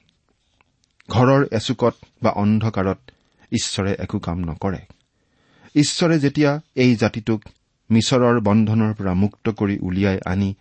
ঘৰৰ 1.10 1.46
এচুকত 1.52 1.96
বা 2.24 2.30
অন্ধকাৰত 2.30 2.98
ঈশ্বৰে 3.52 3.96
একো 4.00 4.20
কাম 4.20 4.40
নকৰে। 4.40 4.78
ঈশ্বৰে 5.76 6.20
যেতিয়া 6.20 6.62
এই 6.76 6.96
জাতিটোক 6.96 7.42
মিছৰৰ 7.92 8.40
বন্ধনৰ 8.40 8.94
পৰা 8.94 9.14
মুক্ত 9.14 9.50
কৰি 9.50 9.80
উলিয়াই 9.80 10.20
আনি 10.26 10.56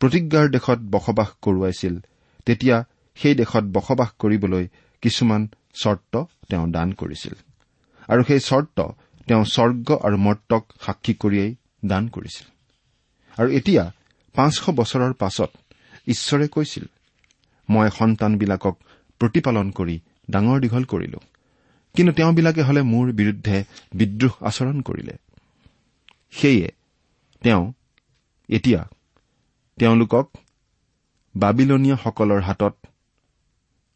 প্ৰতিজ্ঞাৰ 0.00 0.48
দেশত 0.48 0.78
বসবাস 0.78 1.28
কৰোৱাইছিল 1.42 2.00
তেতিয়া 2.46 2.84
সেই 3.22 3.34
দেশত 3.34 3.64
বসবাস 3.72 4.10
কৰিবলৈ 4.18 4.64
কিছুমান 5.02 5.48
চৰ্ত 5.74 6.24
তেওঁ 6.48 6.66
দান 6.68 6.92
কৰিছিল। 6.92 7.34
আৰু 8.08 8.22
সেই 8.24 8.40
চৰ্ত 8.40 8.78
তেওঁ 9.26 9.44
স্বৰ্গ 9.44 9.88
আৰু 10.02 10.16
মৰ্তক 10.16 10.62
সাক্ষী 10.80 11.14
কৰিয়েই 11.14 11.56
দান 11.84 12.08
কৰিছিল। 12.08 12.46
আৰু 13.38 13.48
এতিয়া 13.50 13.84
পাঁচশ 14.34 14.70
বছৰৰ 14.70 15.12
পাছত 15.12 15.50
ঈশ্বৰে 16.06 16.48
কৈছিল 16.48 16.84
মই 17.70 17.90
সন্তানবিলাকক 17.98 18.76
প্ৰতিপালন 19.20 19.70
কৰি 19.70 20.00
ডাঙৰ 20.30 20.60
দীঘল 20.60 20.84
কৰিলো। 20.84 21.20
কিন্তু 21.94 22.12
তেওঁবিলাকে 22.12 22.62
হলে 22.62 22.82
মোৰ 22.82 23.12
বিৰুদ্ধে 23.12 23.64
বিদ্ৰোহ 23.94 24.34
আচৰণ 24.40 24.80
কৰিলে। 24.80 25.14
সেয়ে 26.30 26.68
তেওঁ 27.42 27.72
এতিয়া 28.48 28.80
তেওঁলোকক 29.78 30.26
বাবিলনীয়াসকলৰ 31.36 32.40
হাতত 32.40 32.74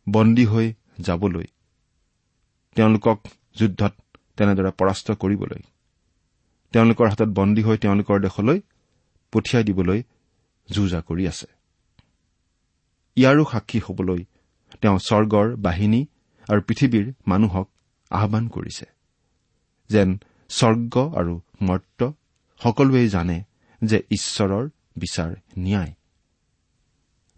বন্দী 0.08 0.44
হৈ 0.44 0.72
যাবলৈ। 1.00 1.44
তেওঁলোকক 2.74 3.26
যুদ্ধত 3.56 3.94
তেনেদৰে 4.36 4.70
পৰাস্ত 4.70 5.10
কৰিবলৈ। 5.10 5.62
তেওঁলোকৰ 6.72 7.08
হাতত 7.08 7.28
বন্দী 7.28 7.62
হৈ 7.62 7.78
তেওঁলোকৰ 7.78 8.20
দেশলৈ 8.20 8.60
পঠিয়াই 9.32 9.64
দিবলৈ 9.64 10.02
যো 10.70 10.88
জা 10.88 11.00
কৰি 11.00 11.28
আছে। 11.28 11.46
ইয়াৰো 13.16 13.44
সাক্ষী 13.44 13.78
হবলৈ 13.78 14.24
তেওঁ 14.80 14.98
স্বৰ্গৰ 14.98 15.56
বাহিনী 15.56 16.06
আৰু 16.48 16.60
পৃথিৱীৰ 16.60 17.12
মানুহক 17.26 17.68
আহান 18.10 18.48
কৰিছে। 18.48 18.86
যেন 19.88 20.18
স্বৰ্গ 20.48 21.12
আৰু 21.16 21.40
মৰ্ত 21.62 22.10
সকলোৱেই 22.62 23.08
জানে 23.08 23.42
যে 23.84 24.02
ঈশ্বৰৰ 24.10 24.68
বিচাৰ 24.96 25.34
ন্যায়। 25.58 25.92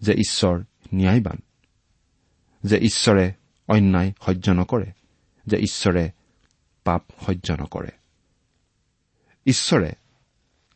যে 0.00 0.12
ঈশ্বৰ 0.12 0.64
ন্যায়বান। 0.94 1.43
যে 2.64 2.78
ঈশ্বৰে 2.78 3.32
অন্যায় 3.68 4.12
সহ্য 4.20 4.50
নকৰে 4.50 4.92
যে 5.46 5.56
ঈশ্বৰে 5.56 6.10
পাপ 6.84 7.02
সহ্য 7.26 7.52
নকৰে। 7.52 7.90
ঈশ্বৰে 9.46 9.92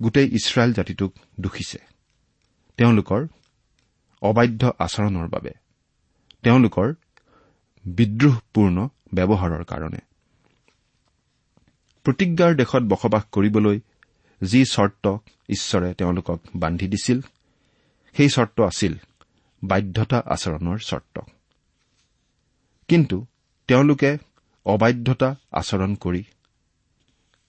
গোটেই 0.03 0.29
ইছৰাইল 0.29 0.73
জাতিটোক 0.73 1.15
দোষিছে। 1.41 1.79
তেওঁলোকৰ 2.77 3.27
অবাধ্য 4.23 4.73
আচৰণৰ 4.79 5.29
বাবে 5.29 5.51
তেওঁলোকৰ 6.43 6.95
বিদ্ৰোহপূৰ্ণ 7.87 8.89
ব্যৱহাৰৰ 9.15 9.65
কাৰণে। 9.65 9.99
প্ৰতিজ্ঞাৰ 12.05 12.57
দেশত 12.57 12.83
বসবাস 12.83 13.25
কৰিবলৈ 13.33 13.81
যি 14.45 14.65
চৰ্ত 14.65 15.17
ঈশ্বৰে 15.49 15.95
তেওঁলোকক 15.95 16.41
বান্ধি 16.57 16.89
দিছিল 16.89 17.21
সেই 18.17 18.29
চৰ্ত 18.29 18.61
আছিল 18.61 18.95
বাধ্যতা 19.65 20.23
আচৰণৰ 20.27 20.79
চৰ্ত। 20.79 21.21
কিন্তু 22.89 23.27
তেওঁলোকে 23.69 24.19
অবাধ্যতা 24.65 25.35
আচৰণ 25.53 25.95
কৰি 25.95 26.25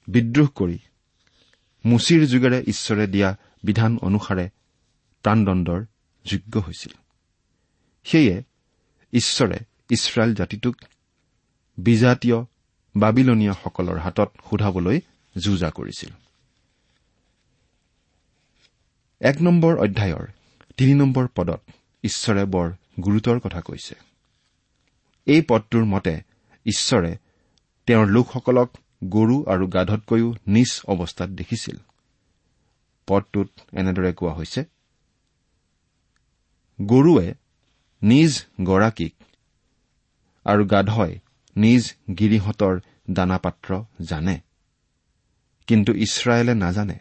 বিদ্ৰোহ 0.07 0.47
কৰি 0.55 0.79
মুচিৰ 1.85 2.25
যোগেৰে 2.25 2.59
ঈশ্বৰে 2.67 3.07
দিয়া 3.07 3.37
বিধান 3.63 3.97
অনুসাৰে 4.01 4.49
প্ৰাণদণ্ডৰ 5.23 5.85
যোগ্য 6.25 6.59
হৈছিল। 6.59 6.93
সেয়ে 8.03 8.43
ঈশ্বৰে 9.13 9.59
ইছৰাইল 9.89 10.33
জাতিটোক 10.33 10.75
বিজাতীয় 11.77 12.45
বাবিলনীয়াসকলৰ 12.95 13.97
হাতত 13.97 14.29
সোধাবলৈ 14.49 15.01
যুঁজা 15.37 15.69
কৰিছিল। 15.69 16.09
এক 19.21 19.41
নম্বৰ 19.41 19.77
অধ্যায়ৰ 19.77 20.27
তিনি 20.77 20.93
নম্বৰ 20.93 21.27
পদত 21.35 21.61
ঈশ্বৰে 22.03 22.45
বৰ 22.45 22.71
গুৰুতৰ 23.03 23.39
কথা 23.39 23.61
কৈছে। 23.61 24.08
এই 25.29 25.41
পদটোৰ 25.49 25.85
মতে 25.85 26.13
ঈশ্বৰে 26.65 27.11
তেওঁৰ 27.87 28.07
লোকসকলক 28.07 28.69
গৰু 29.09 29.35
আৰু 29.47 29.65
গাধতকৈও 29.67 30.29
নিজ 30.47 30.71
অৱস্থাত 30.87 31.29
দেখিছিল। 31.29 31.77
পদটোত 33.07 33.49
এনেদৰে 33.73 34.11
কোৱা 34.13 34.33
হৈছে 34.33 34.61
গৰুৱে 36.79 37.27
নিজ 38.01 38.31
গৰাকীক 38.63 39.15
আৰু 40.45 40.63
গাধই 40.65 41.13
নিজ 41.55 41.83
গিৰিহঁতৰ 42.15 42.75
দানাপাত্ৰ 43.09 43.69
জানে। 44.01 44.35
কিন্তু 45.67 45.91
ইছৰাইলে 45.95 46.53
নাজানে। 46.55 46.97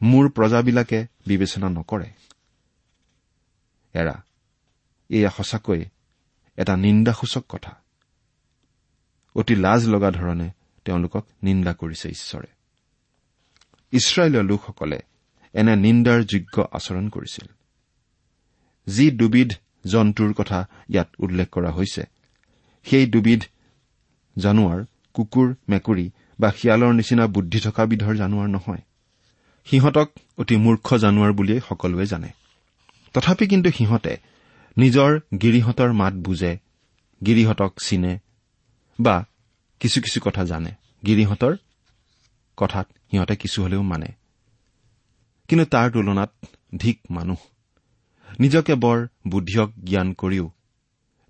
মোৰ 0.00 0.24
প্ৰজাবিলাকে 0.28 0.98
বিবেচনা 1.26 1.68
নকৰে। 1.68 2.08
এৰা 3.94 4.16
এয়া 5.10 5.30
সঁচাকৈ 5.30 5.80
এটা 6.56 6.76
নিন্দাসূচক 6.76 7.44
কথা। 7.48 7.76
অতি 9.34 9.54
লাজ 9.54 9.88
লগা 9.88 10.10
ধৰণে 10.10 10.50
তেওঁলোকক 10.84 11.26
নিন্দা 11.42 11.74
কৰিছে 11.74 12.08
ঈশ্বৰে। 12.08 12.46
ইছৰাইলৰ 13.92 14.42
লোকসকলে 14.42 14.98
এনে 15.52 15.76
নিন্দাৰ 15.76 16.22
যোগ্য 16.22 16.68
আচৰণ 16.72 17.08
কৰিছিল। 17.08 17.46
যি 18.88 19.10
দুবিধ 19.10 19.52
জন্তুৰ 19.86 20.32
কথা 20.32 20.68
ইয়াত 20.88 21.08
উল্লেখ 21.18 21.48
কৰা 21.50 21.70
হৈছে 21.70 22.02
সেই 22.84 23.06
দুবিধ 23.06 23.42
জানুৱাৰ 24.38 24.84
কুকুৰ 25.14 25.54
মেকুৰী 25.68 26.10
বা 26.40 26.52
শিয়ালৰ 26.52 26.92
নিচিনা 26.92 27.26
বুদ্ধি 27.26 27.60
থকা 27.60 27.86
বিধৰ 27.86 28.14
জানুৱাৰ 28.14 28.48
নহয়। 28.48 28.78
সিহঁতক 29.64 30.10
অতি 30.38 30.56
মূৰ্খ 30.56 30.94
জানুৱাৰ 30.94 31.32
বুলিয়েই 31.32 31.60
সকলোৱে 31.68 32.06
জানে। 32.06 32.28
তথাপি 33.12 33.46
কিন্তু 33.46 33.70
সিহঁতে 33.70 34.16
নিজৰ 34.78 35.20
গিৰিহঁতৰ 35.42 35.92
মাত 35.92 36.14
বুজে 36.14 36.58
গিৰিহঁতক 37.26 37.72
চিনে 37.80 38.18
বা 39.00 39.24
কিছু 39.80 40.00
কিছু 40.00 40.20
কথা 40.24 40.44
জানে। 40.44 40.70
গিৰিহঁতৰ 41.06 41.56
কথাত 42.56 42.88
সিহঁতে 43.10 43.36
কিছু 43.36 43.62
হলেও 43.62 43.82
মানে। 43.82 44.06
কিন্তু 45.48 45.64
তাৰ 45.64 45.90
তুলনাত 45.90 46.32
ধিক 46.76 47.00
মানুহ। 47.10 47.36
নিজকে 48.40 48.74
বৰ 48.74 49.06
বুদ্ধিয়ক 49.28 49.70
জ্ঞান 49.84 50.12
কৰিও 50.12 50.50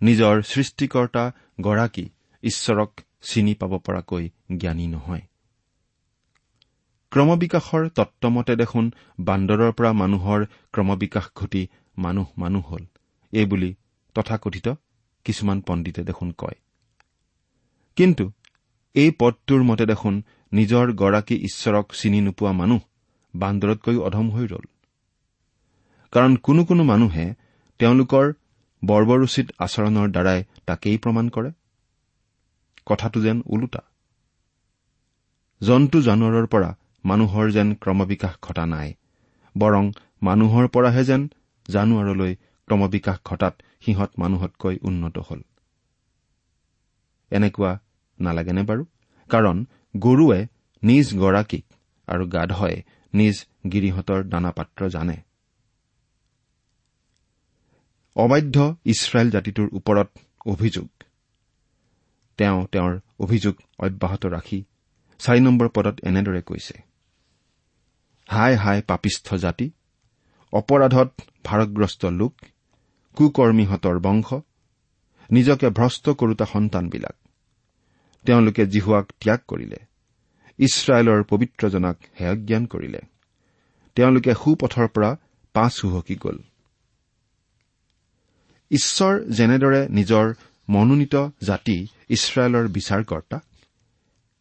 নিজৰ 0.02 0.42
সৃষ্টিকৰ্তা 0.42 1.32
গৰাকী 1.60 2.08
ঈশ্বৰক 2.42 3.00
চিনি 3.22 3.54
পাব 3.54 3.78
পৰাকৈ 3.78 4.30
জ্ঞানী 4.56 4.86
নহয়। 4.86 5.20
ক্ৰমবিকাশৰ 7.10 7.88
তত্বমতে 7.88 8.56
দেখোন 8.56 8.92
বান্দৰৰ 9.20 9.72
পৰা 9.72 9.92
মানুহৰ 9.92 10.46
ক্ৰমবিকাশ 10.72 11.28
ঘটি 11.36 11.68
মানুহ 11.98 12.26
মানুহ 12.38 12.66
হল। 12.66 12.84
এইবুলি 13.40 13.70
তথাকথিত 14.16 14.66
কিছুমান 15.26 15.58
পণ্ডিতে 15.66 16.02
দেখোন 16.04 16.28
কয়। 16.38 16.58
কিন্তু 17.96 18.24
এই 18.94 19.10
পদটোৰ 19.20 19.62
মতে 19.62 19.84
দেখোন 19.86 20.14
নিজৰ 20.52 20.86
গৰাকী 21.00 21.36
ঈশ্বৰক 21.48 21.86
চিনি 21.98 22.20
নোপোৱা 22.20 22.52
মানুহ 22.52 22.80
বান্দৰতকৈও 23.34 24.00
অধম 24.02 24.26
হৈ 24.30 24.46
ৰল। 24.46 24.66
কাৰণ 26.12 26.32
কোনো 26.46 26.62
কোনো 26.64 26.82
মানুহে 26.84 27.26
তেওঁলোকৰ 27.80 28.26
বৰ্বৰোচিত 28.82 29.46
আচৰণৰ 29.58 30.08
দ্বাৰাই 30.10 30.40
তাকেই 30.66 30.96
প্ৰমাণ 30.98 31.26
কৰে। 31.28 31.50
কথাটো 32.86 33.18
যেন 33.20 33.38
ওলোটা। 33.46 33.82
জন্তু 35.60 35.96
জানুৱাৰৰ 36.02 36.46
পৰা 36.46 36.70
মানুহৰ 37.04 37.46
যেন 37.50 37.68
ক্ৰমবিকাশ 37.74 38.34
ঘটা 38.42 38.64
নাই 38.66 38.88
বৰং 39.54 39.84
মানুহৰ 40.22 40.64
পৰাহে 40.68 41.02
যেন 41.04 41.22
জানুৱাৰলৈ 41.66 42.32
ক্ৰমবিকাশ 42.68 43.18
ঘটাত 43.24 43.54
সিহঁত 43.80 44.10
মানুহতকৈ 44.18 44.76
উন্নত 44.82 45.16
হল। 45.18 45.40
এনেকুৱা 47.32 47.70
নালাগেনে 48.18 48.62
বাৰু? 48.62 48.82
কাৰণ 49.30 49.56
গৰুৱে 49.96 50.40
নিজ 50.82 51.06
গৰাকীক 51.14 51.64
আৰু 52.08 52.24
গাধই 52.26 52.76
নিজ 53.14 53.36
গিৰিহঁতৰ 53.72 54.20
দানাপাত্ৰ 54.24 54.80
জানে। 54.88 55.16
অবাধ্য 58.16 58.56
ইছৰাইল 58.84 59.28
জাতিটোৰ 59.30 59.68
ওপৰত 59.72 60.08
অভিযোগ। 60.46 60.88
তেওঁ 62.38 62.58
তেওঁৰ 62.66 62.92
অভিযোগ 63.20 63.54
অব্যাহত 63.78 64.22
ৰাখি 64.26 64.58
চাৰি 65.20 65.40
নম্বৰ 65.40 65.68
পদত 65.68 65.96
এনেদৰে 66.04 66.42
কৈছে। 66.42 66.76
হাই 68.28 68.52
হাই 68.56 68.78
পাপিষ্ঠ 68.82 69.26
জাতি 69.34 69.66
অপৰাধত 70.52 71.10
ভাৰগ্ৰস্ত 71.44 72.02
লোক 72.12 72.34
কুকৰ্মীহঁতৰ 73.16 73.98
বংশ 73.98 74.34
নিজকে 75.30 75.68
ভ্ৰষ্ট 75.70 76.10
কৰোতা 76.10 76.44
সন্তানবিলাক। 76.44 77.16
তেওঁলোকে 78.26 78.66
জিহুৱাক 78.66 79.06
ত্যাগ 79.20 79.40
কৰিলে। 79.48 79.76
ইছৰাইলৰ 80.58 81.22
পবিত্ৰজনাক 81.22 81.96
হেয়জ্ঞান 82.20 82.66
কৰিলে। 82.66 82.98
তেওঁলোকে 83.94 84.34
সুপথৰ 84.34 84.88
পৰা 84.88 85.16
পাঁচ 85.52 85.72
সুহকি 85.72 86.16
গ'ল। 86.16 86.38
ঈশ্বৰ 88.70 89.20
যেনেদৰে 89.20 89.88
নিজৰ 89.88 90.34
মনোনীত 90.68 91.16
জাতি 91.42 91.86
ইছৰাইলৰ 92.08 92.68
বিচাৰকৰ্তা 92.68 93.40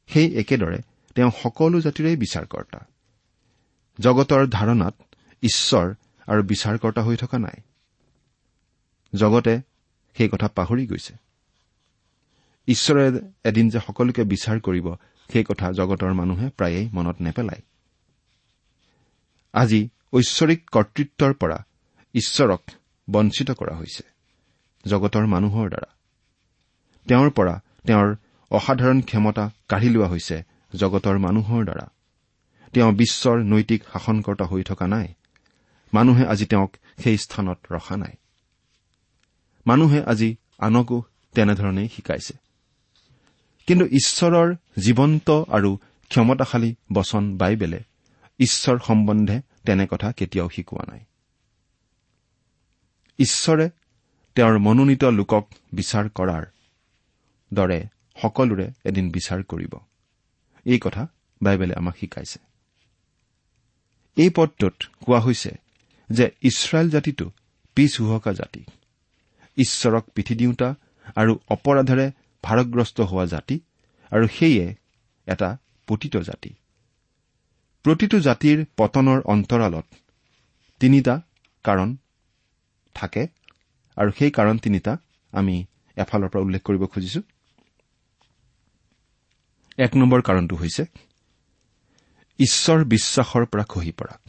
সেই 0.08 0.36
একেদৰে 0.36 0.78
তেওঁ 1.16 1.32
সকলো 1.44 1.82
জাতিৰে 1.82 2.16
বিচাৰকৰ্তা। 2.16 2.80
জগতৰ 4.00 4.48
ধাৰণাত 4.48 4.96
ঈশ্বৰ 5.44 5.94
আৰু 6.28 6.44
বিচাৰকৰ্তা 6.44 7.02
হৈ 7.02 7.16
থকা 7.16 7.40
নাই। 7.40 7.62
জগতে 9.16 9.62
সেই 10.18 10.30
কথা 10.30 10.48
পাহৰি 10.48 10.88
গৈছে। 10.88 11.14
ঈশ্বৰে 12.68 13.06
এদিন 13.44 13.70
যে 13.70 13.80
সকলোকে 13.80 14.24
বিচাৰ 14.24 14.60
কৰিব 14.60 14.96
সেই 15.30 15.44
কথা 15.44 15.72
জগতৰ 15.72 16.14
মানুহে 16.14 16.50
প্ৰায়েই 16.50 16.90
মনত 16.94 17.16
নেপেলায়। 17.22 17.62
আজি 19.54 19.90
ঐশ্বৰিক 20.14 20.70
কৰ্তৃত্বৰ 20.70 21.34
পৰা 21.34 21.58
ঈশ্বৰক 22.14 22.62
বঞ্চিত 23.10 23.52
কৰা 23.52 23.76
হৈছে 23.76 24.04
জগতৰ 24.86 25.26
মানুহৰ 25.26 25.70
দ্বাৰা। 25.70 25.90
তেওঁৰ 27.08 27.30
পৰা 27.30 27.62
তেওঁৰ 27.88 28.16
অসাধাৰণ 28.52 29.02
ক্ষমতা 29.02 29.52
কাঢ়ি 29.70 29.90
লোৱা 29.90 30.08
হৈছে 30.08 30.44
জগতৰ 30.76 31.18
মানুহৰ 31.18 31.64
দ্বাৰা। 31.64 31.88
তেওঁ 32.74 32.92
বিশ্বৰ 32.92 33.38
নৈতিক 33.44 33.84
শাসনকৰ্তা 33.94 34.46
হৈ 34.46 34.64
থকা 34.64 34.88
নাই। 34.88 35.08
মানুহে 35.94 36.26
আজি 36.26 36.46
তেওঁক 36.46 36.76
সেই 37.04 37.18
স্থানত 37.18 37.58
ৰখা 37.72 37.98
নাই। 37.98 38.14
মানুহে 39.68 40.04
আজি 40.04 40.36
আনকো 40.58 41.04
তেনেধৰণেই 41.36 41.90
শিকাইছে। 41.90 42.34
কিন্তু 43.68 43.86
ঈশ্বৰৰ 43.86 44.56
জীৱন্ত 44.82 45.30
আৰু 45.30 45.78
ক্ষমতাশালী 46.10 46.76
বচন 46.94 47.38
বাইবেলে 47.38 47.80
ঈশ্বৰ 48.40 48.80
সম্বন্ধে 48.80 49.42
তেনে 49.66 49.88
কথা 49.92 50.12
কেতিয়াও 50.12 50.50
শিকোৱা 50.50 50.86
নাই। 50.92 51.00
ঈশ্বৰে 53.20 53.70
তেওঁৰ 54.36 54.60
মনোনীত 54.60 55.04
লোকক 55.04 55.48
বিচাৰ 55.74 56.10
কৰাৰ 56.10 56.46
দৰে 57.54 57.84
সকলোৰে 58.22 58.72
এদিন 58.84 59.12
বিচাৰ 59.12 59.44
কৰিব। 59.44 59.74
এই 60.66 60.80
কথা 60.80 61.08
বাইবেলে 61.42 61.74
আমাক 61.76 61.98
শিকাইছে। 61.98 62.40
এই 64.16 64.30
পদটোত 64.30 64.74
কোৱা 65.06 65.20
হৈছে 65.20 65.52
যে 66.10 66.32
ইছৰাইল 66.42 66.90
জাতিটো 66.90 67.32
পিছ 67.76 68.02
হুহকা 68.02 68.34
জাতি। 68.34 68.64
ঈশ্বৰক 69.58 70.10
পিঠি 70.16 70.36
দিওঁতা 70.36 70.76
আৰু 71.16 71.40
অপৰাধেৰে 71.50 72.12
ভাৰগ্ৰস্ত 72.44 73.02
হোৱা 73.02 73.26
জাতি 73.26 73.60
আৰু 74.12 74.28
সেয়ে 74.28 74.76
এটা 75.28 75.58
পতিত 75.88 76.18
জাতি। 76.18 76.50
প্ৰতিটো 77.84 78.20
জাতিৰ 78.20 78.66
পতনৰ 78.78 79.22
অন্তৰালত 79.26 79.86
তিনিটা 80.80 81.22
কাৰণ 81.64 81.98
থাকে 82.94 83.28
আৰু 83.98 84.12
সেই 84.20 84.32
কাৰণ 84.32 84.58
তিনিটা 84.58 84.98
আমি 85.32 85.66
এফালৰ 85.98 86.30
পৰা 86.30 86.42
উল্লেখ 86.42 86.62
কৰিব 86.62 86.86
খুজিছো। 86.86 87.22
এক 89.78 89.96
নম্বৰ 89.96 90.22
কাৰণটো 90.22 90.56
হৈছে 90.56 90.86
ঈশ্বৰ 92.40 92.84
বিশ্বাসৰ 92.84 93.46
পৰা 93.46 93.64
খহি 93.64 93.92
পৰা। 93.92 94.20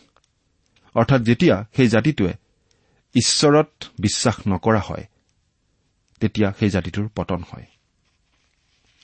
অৰ্থাৎ 0.94 1.20
যেতিয়া 1.22 1.64
সেই 1.76 1.88
জাতিটোৱে 1.88 2.34
ঈশ্বৰত 3.14 3.68
বিশ্বাস 4.00 4.36
নকৰা 4.48 4.80
হয় 4.80 5.04
তেতিয়া 6.20 6.52
সেই 6.58 6.70
জাতিটোৰ 6.70 7.08
পতন 7.08 7.42
হয়। 7.52 7.66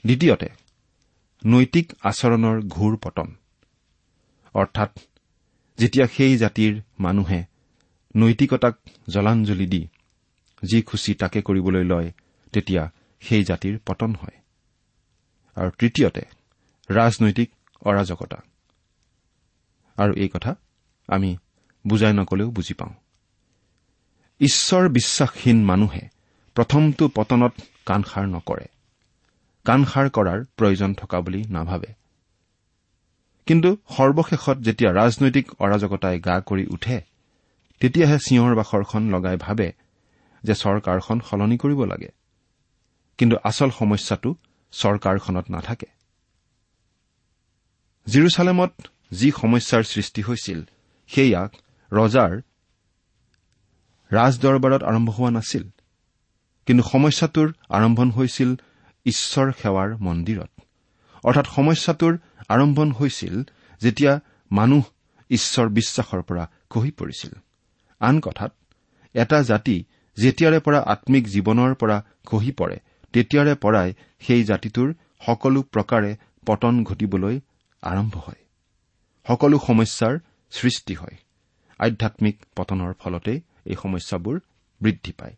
দ্বিতীয়তে 0.07 0.49
নৈতিক 1.47 1.93
আচৰণৰ 2.03 2.63
ঘূৰ 2.63 2.97
পতন। 2.97 3.37
অৰ্থাৎ 4.55 4.99
যেতিয়া 5.77 6.07
সেই 6.07 6.37
জাতিৰ 6.37 6.83
মানুহে 6.99 7.45
নৈতিকতাক 8.17 8.79
জলাঞ্জলি 9.09 9.67
দি 9.67 9.89
যি 10.63 10.83
খুচি 10.83 11.15
তাকে 11.15 11.43
কৰিবলৈ 11.43 11.85
লয় 11.85 12.13
তেতিয়া 12.53 12.91
সেই 13.21 13.45
জাতিৰ 13.45 13.79
পতন 13.87 14.15
হয়। 14.15 14.41
আৰু 15.55 15.71
তৃতীয়তে 15.71 16.23
ৰাজনৈতিক 16.91 17.51
অৰাজকতা। 17.81 18.37
আৰু 19.97 20.15
এই 20.15 20.29
কথা 20.29 20.55
আমি 21.09 21.37
বুজাই 21.87 22.13
নকলেও 22.13 22.51
বুজি 22.51 22.75
পাওঁ। 22.75 22.95
ঈশ্বৰ 24.41 24.89
বিশ্বাসহীন 24.89 25.65
মানুহে 25.65 26.12
প্ৰথমটো 26.57 27.09
পতনত 27.09 27.53
কাণসাৰ 27.87 28.27
নকৰে। 28.27 28.67
কাণসাৰ 29.65 30.09
কৰাৰ 30.11 30.45
প্ৰয়োজন 30.57 30.95
থকা 30.95 31.21
বুলি 31.21 31.45
নাভাবে। 31.45 31.95
কিন্তু 33.47 33.77
সৰ্বশেষত 33.97 34.57
যেতিয়া 34.59 34.91
ৰাজনৈতিক 34.93 35.47
অৰাজকতাই 35.59 36.21
গা 36.21 36.37
কৰি 36.41 36.67
উঠে 36.67 37.01
তেতিয়াহে 37.81 38.19
চিঞৰ 38.19 38.55
বাখৰখন 38.55 39.03
লগাই 39.11 39.37
ভাবে 39.37 39.73
যে 40.45 40.55
চৰকাৰখন 40.55 41.21
সলনি 41.21 41.57
কৰিব 41.57 41.85
লাগে। 41.85 42.11
কিন্তু 43.19 43.37
আচল 43.45 43.71
সমস্যাটো 43.71 44.35
চৰকাৰখনত 44.73 45.47
নাথাকে। 45.51 45.87
জিৰচালেমত 48.07 48.73
যি 49.13 49.31
সমস্যাৰ 49.31 49.83
সৃষ্টি 49.83 50.23
হৈছিল 50.23 50.61
সেয়া 51.09 51.43
ৰজাৰ 51.93 52.33
ৰাজদৰবাৰত 54.11 54.83
আৰম্ভ 54.83 55.11
হোৱা 55.11 55.31
নাছিল। 55.31 55.65
কিন্তু 56.67 56.83
সমস্যাটোৰ 56.83 57.53
আৰম্ভণ 57.69 58.11
হৈছিল 58.11 58.57
ঈশ্বৰ 59.07 59.53
সেৱাৰ 59.53 59.97
মন্দিৰত। 59.97 60.51
অৰ্থাৎ 61.25 61.47
সমস্যাটোৰ 61.47 62.19
আৰম্ভণ 62.49 62.93
হৈছিল 62.93 63.43
যেতিয়া 63.81 64.21
মানুহ 64.51 64.83
ঈশ্বৰ 65.31 65.69
বিশ্বাসৰ 65.69 66.23
পৰা 66.23 66.51
খহি 66.71 66.91
পৰিছিল। 66.91 67.33
আন 68.01 68.21
কথাত 68.21 68.53
এটা 69.15 69.43
জাতি 69.43 69.85
যেতিয়াৰে 70.17 70.61
পৰা 70.61 70.79
আম্মিক 70.79 71.27
জীৱনৰ 71.27 71.75
পৰা 71.75 72.05
খহি 72.27 72.53
পৰে 72.53 72.77
তেতিয়াৰে 73.13 73.55
পৰাই 73.55 73.95
সেই 74.21 74.45
জাতিটোৰ 74.45 74.95
সকলো 75.27 75.63
প্ৰকাৰে 75.63 76.17
পতন 76.47 76.85
ঘটিবলৈ 76.85 77.41
আৰম্ভ 77.83 78.17
হয়। 78.17 78.43
সকলো 79.27 79.59
সমস্যাৰ 79.67 80.19
সৃষ্টি 80.51 80.95
হয়। 80.95 81.17
আধ্যামিক 81.79 82.47
পতনৰ 82.57 82.93
ফলতেই 82.93 83.41
এই 83.65 83.77
সমস্যাবোৰ 83.83 84.41
বৃদ্ধি 84.81 85.13
পায়। 85.13 85.37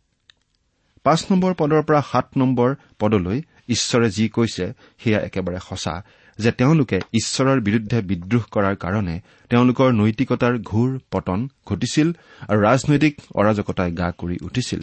পাঁচ 1.05 1.25
নম্বৰ 1.31 1.55
পদৰ 1.55 1.83
পৰা 1.83 2.03
সাত 2.13 2.27
নম্বৰ 2.37 2.75
পদলৈ 2.99 3.43
ঈশ্বৰে 3.69 4.11
যি 4.11 4.29
কৈছে 4.29 4.73
সেয়া 4.99 5.21
একেবাৰে 5.21 5.59
সঁচা 5.69 5.95
যে 6.39 6.53
তেওঁলোকে 6.53 6.99
ঈশ্বৰৰ 7.13 7.61
বিৰুদ্ধে 7.61 8.03
বিদ্ৰোহ 8.03 8.43
কৰাৰ 8.51 8.77
কাৰণে 8.77 9.21
তেওঁলোকৰ 9.51 9.93
নৈতিকতাৰ 9.93 10.59
ঘূৰ 10.59 10.99
পতন 11.11 11.49
ঘটিছিল 11.67 12.13
আৰু 12.49 12.61
ৰাজনৈতিক 12.61 13.21
অৰাজকতাই 13.35 13.93
গা 13.93 14.13
কৰি 14.19 14.37
উঠিছিল। 14.43 14.81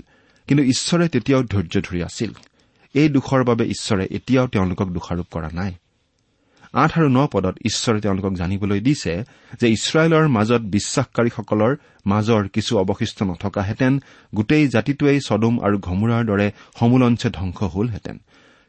কিন্তু 0.48 0.64
ঈশ্বৰে 0.64 1.08
তেতিয়াও 1.08 1.44
ধৈৰ্য 1.44 1.82
ধৰি 1.82 2.04
আছিল। 2.04 2.32
এই 2.94 3.10
দোষৰ 3.10 3.44
বাবে 3.44 3.66
ঈশ্বৰে 3.66 4.08
এতিয়াও 4.12 4.48
তেওঁলোকক 4.48 4.88
দোষাৰোপ 4.90 5.28
কৰা 5.32 5.50
নাই। 5.54 5.74
আঠ 6.74 6.98
আৰু 6.98 7.10
ন 7.10 7.28
পদত 7.28 7.56
ঈশ্বৰে 7.66 8.02
তেওঁলোকক 8.02 8.34
জানিবলৈ 8.34 8.80
দিছে 8.80 9.24
যে 9.62 9.70
ইছৰাইলৰ 9.70 10.28
মাজত 10.28 10.62
বিশ্বাসকাৰীসকলৰ 10.62 11.76
মাজৰ 12.06 12.48
কিছু 12.48 12.78
অৱশিষ্ট 12.78 13.24
নথকাহেঁতেন 13.24 14.02
গোটেই 14.36 14.68
জাতিটোৱেই 14.68 15.20
চদুম 15.28 15.60
আৰু 15.60 15.78
ঘমুৰাৰ 15.80 16.26
দৰে 16.26 16.52
সমূলঞ্চে 16.80 17.30
ধ্বংস 17.30 17.64
হলহেঁতেন। 17.64 18.18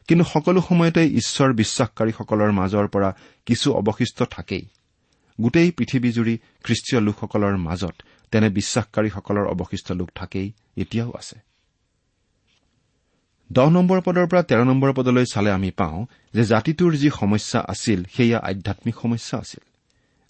কিন্তু 0.07 0.23
সকলো 0.23 0.61
সময়তে 0.61 1.07
ঈশ্বৰ 1.07 1.53
বিশ্বাসকাৰীসকলৰ 1.53 2.51
মাজৰ 2.51 2.87
পৰা 2.87 3.15
কিছু 3.45 3.73
অৱশিষ্ট 3.73 4.23
থাকেই। 4.23 4.65
গোটেই 5.41 5.71
পৃথিৱীজুৰি 5.71 6.37
খ্ৰীষ্টীয় 6.63 7.01
লোকসকলৰ 7.01 7.57
মাজত 7.57 7.95
তেনে 8.31 8.49
বিশ্বাসকাৰীসকলৰ 8.49 9.45
অৱশিষ্ট 9.47 9.91
লোক 9.91 10.09
থাকেই 10.15 10.51
এতিয়াও 10.77 11.11
আছে। 11.17 11.52
দহ 13.53 13.69
নম্বৰ 13.69 14.01
পদৰ 14.01 14.27
পৰা 14.27 14.43
তেৰ 14.43 14.63
নম্বৰ 14.65 14.93
পদলৈ 14.93 15.25
চালে 15.25 15.51
আমি 15.51 15.71
পাওঁ 15.71 16.05
যে 16.33 16.43
জাতিটোৰ 16.43 16.93
যি 16.93 17.09
সমস্যা 17.09 17.65
আছিল 17.67 18.03
সেয়া 18.03 18.39
আধ্যামিক 18.39 18.95
সমস্যা 19.01 19.39
আছিল। 19.39 19.63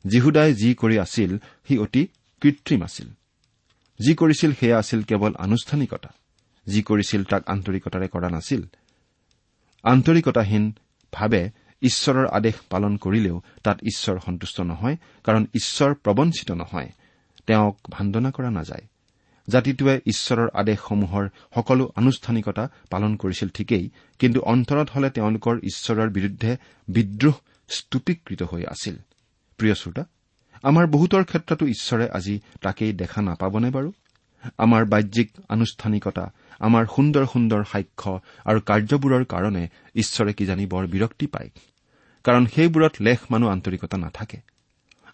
যীহুদাই 0.10 0.54
যি 0.54 0.74
কৰি 0.74 1.00
আছিল 1.00 1.38
সি 1.38 1.78
অতি 1.78 2.08
কৃত্ৰিম 2.42 2.84
আছিল। 2.84 3.08
যি 4.00 4.16
কৰিছিল 4.16 4.54
সেয়া 4.54 4.78
আছিল 4.78 5.04
কেৱল 5.04 5.34
আনুষ্ঠানিকতা। 5.40 6.10
যি 6.68 6.82
কৰিছিল 6.82 7.24
তাক 7.24 7.50
আন্তৰিকতাৰে 7.50 8.08
কৰা 8.08 8.30
নাছিল। 8.30 8.62
আন্তৰিকতাহীনভাৱে 9.84 11.50
ঈশ্বৰৰ 11.82 12.28
আদেশ 12.28 12.54
পালন 12.70 12.98
কৰিলেও 12.98 13.42
তাত 13.64 13.84
ঈশ্বৰ 13.84 14.20
সন্তুষ্ট 14.26 14.62
নহয় 14.62 14.98
কাৰণ 15.24 15.46
ঈশ্বৰ 15.56 15.94
প্ৰবঞ্চিত 15.94 16.52
নহয়। 16.52 16.90
তেওঁক 17.48 17.78
ভাণ্ডনা 17.90 18.32
কৰা 18.32 18.50
নাযায়। 18.50 18.88
জাতিটোৱে 19.48 20.02
ঈশ্বৰৰ 20.06 20.48
আদেশসমূহৰ 20.54 21.30
সকলো 21.56 21.92
আনুষ্ঠানিকতা 21.96 22.70
পালন 22.90 23.16
কৰিছিল 23.16 23.50
ঠিকেই 23.50 23.90
কিন্তু 24.20 24.40
অন্তৰত 24.42 24.88
হলে 24.96 25.10
তেওঁলোকৰ 25.10 25.56
ঈশ্বৰৰ 25.64 26.10
বিৰুদ্ধে 26.10 26.58
বিদ্ৰোহ 26.88 27.36
স্তূপীকৃত 27.70 28.44
হৈ 28.44 28.64
আছিল। 28.64 28.96
প্ৰিয় 29.58 29.76
শ্ৰোতা 29.76 30.04
আমাৰ 30.64 30.88
বহুতৰ 30.88 31.24
ক্ষেত্ৰতো 31.24 31.68
ঈশ্বৰে 31.68 32.10
আজি 32.10 32.40
তাকেই 32.62 32.94
দেখা 32.94 33.22
নাপাবনে 33.22 33.70
বাৰু? 33.70 33.92
আমাৰ 34.58 34.86
বাহ্যিক 34.86 35.30
আনুষ্ঠানিকতা 35.50 36.34
আমাৰ 36.60 36.86
সুন্দৰ 36.96 37.26
সুন্দৰ 37.26 37.64
সাক্ষ্য 37.64 38.20
আৰু 38.46 38.60
কাৰ্যবোৰৰ 38.60 39.24
কাৰণে 39.26 39.64
ঈশ্বৰে 39.96 40.34
কিজানি 40.34 40.66
বৰ 40.66 40.88
বিৰক্তি 40.88 41.28
পায়? 41.28 41.50
কাৰণ 42.24 42.46
সেইবোৰত 42.46 42.94
লেখ 43.02 43.20
মানুহ 43.32 43.50
আন্তৰিকতা 43.52 43.98
নাথাকে। 43.98 44.38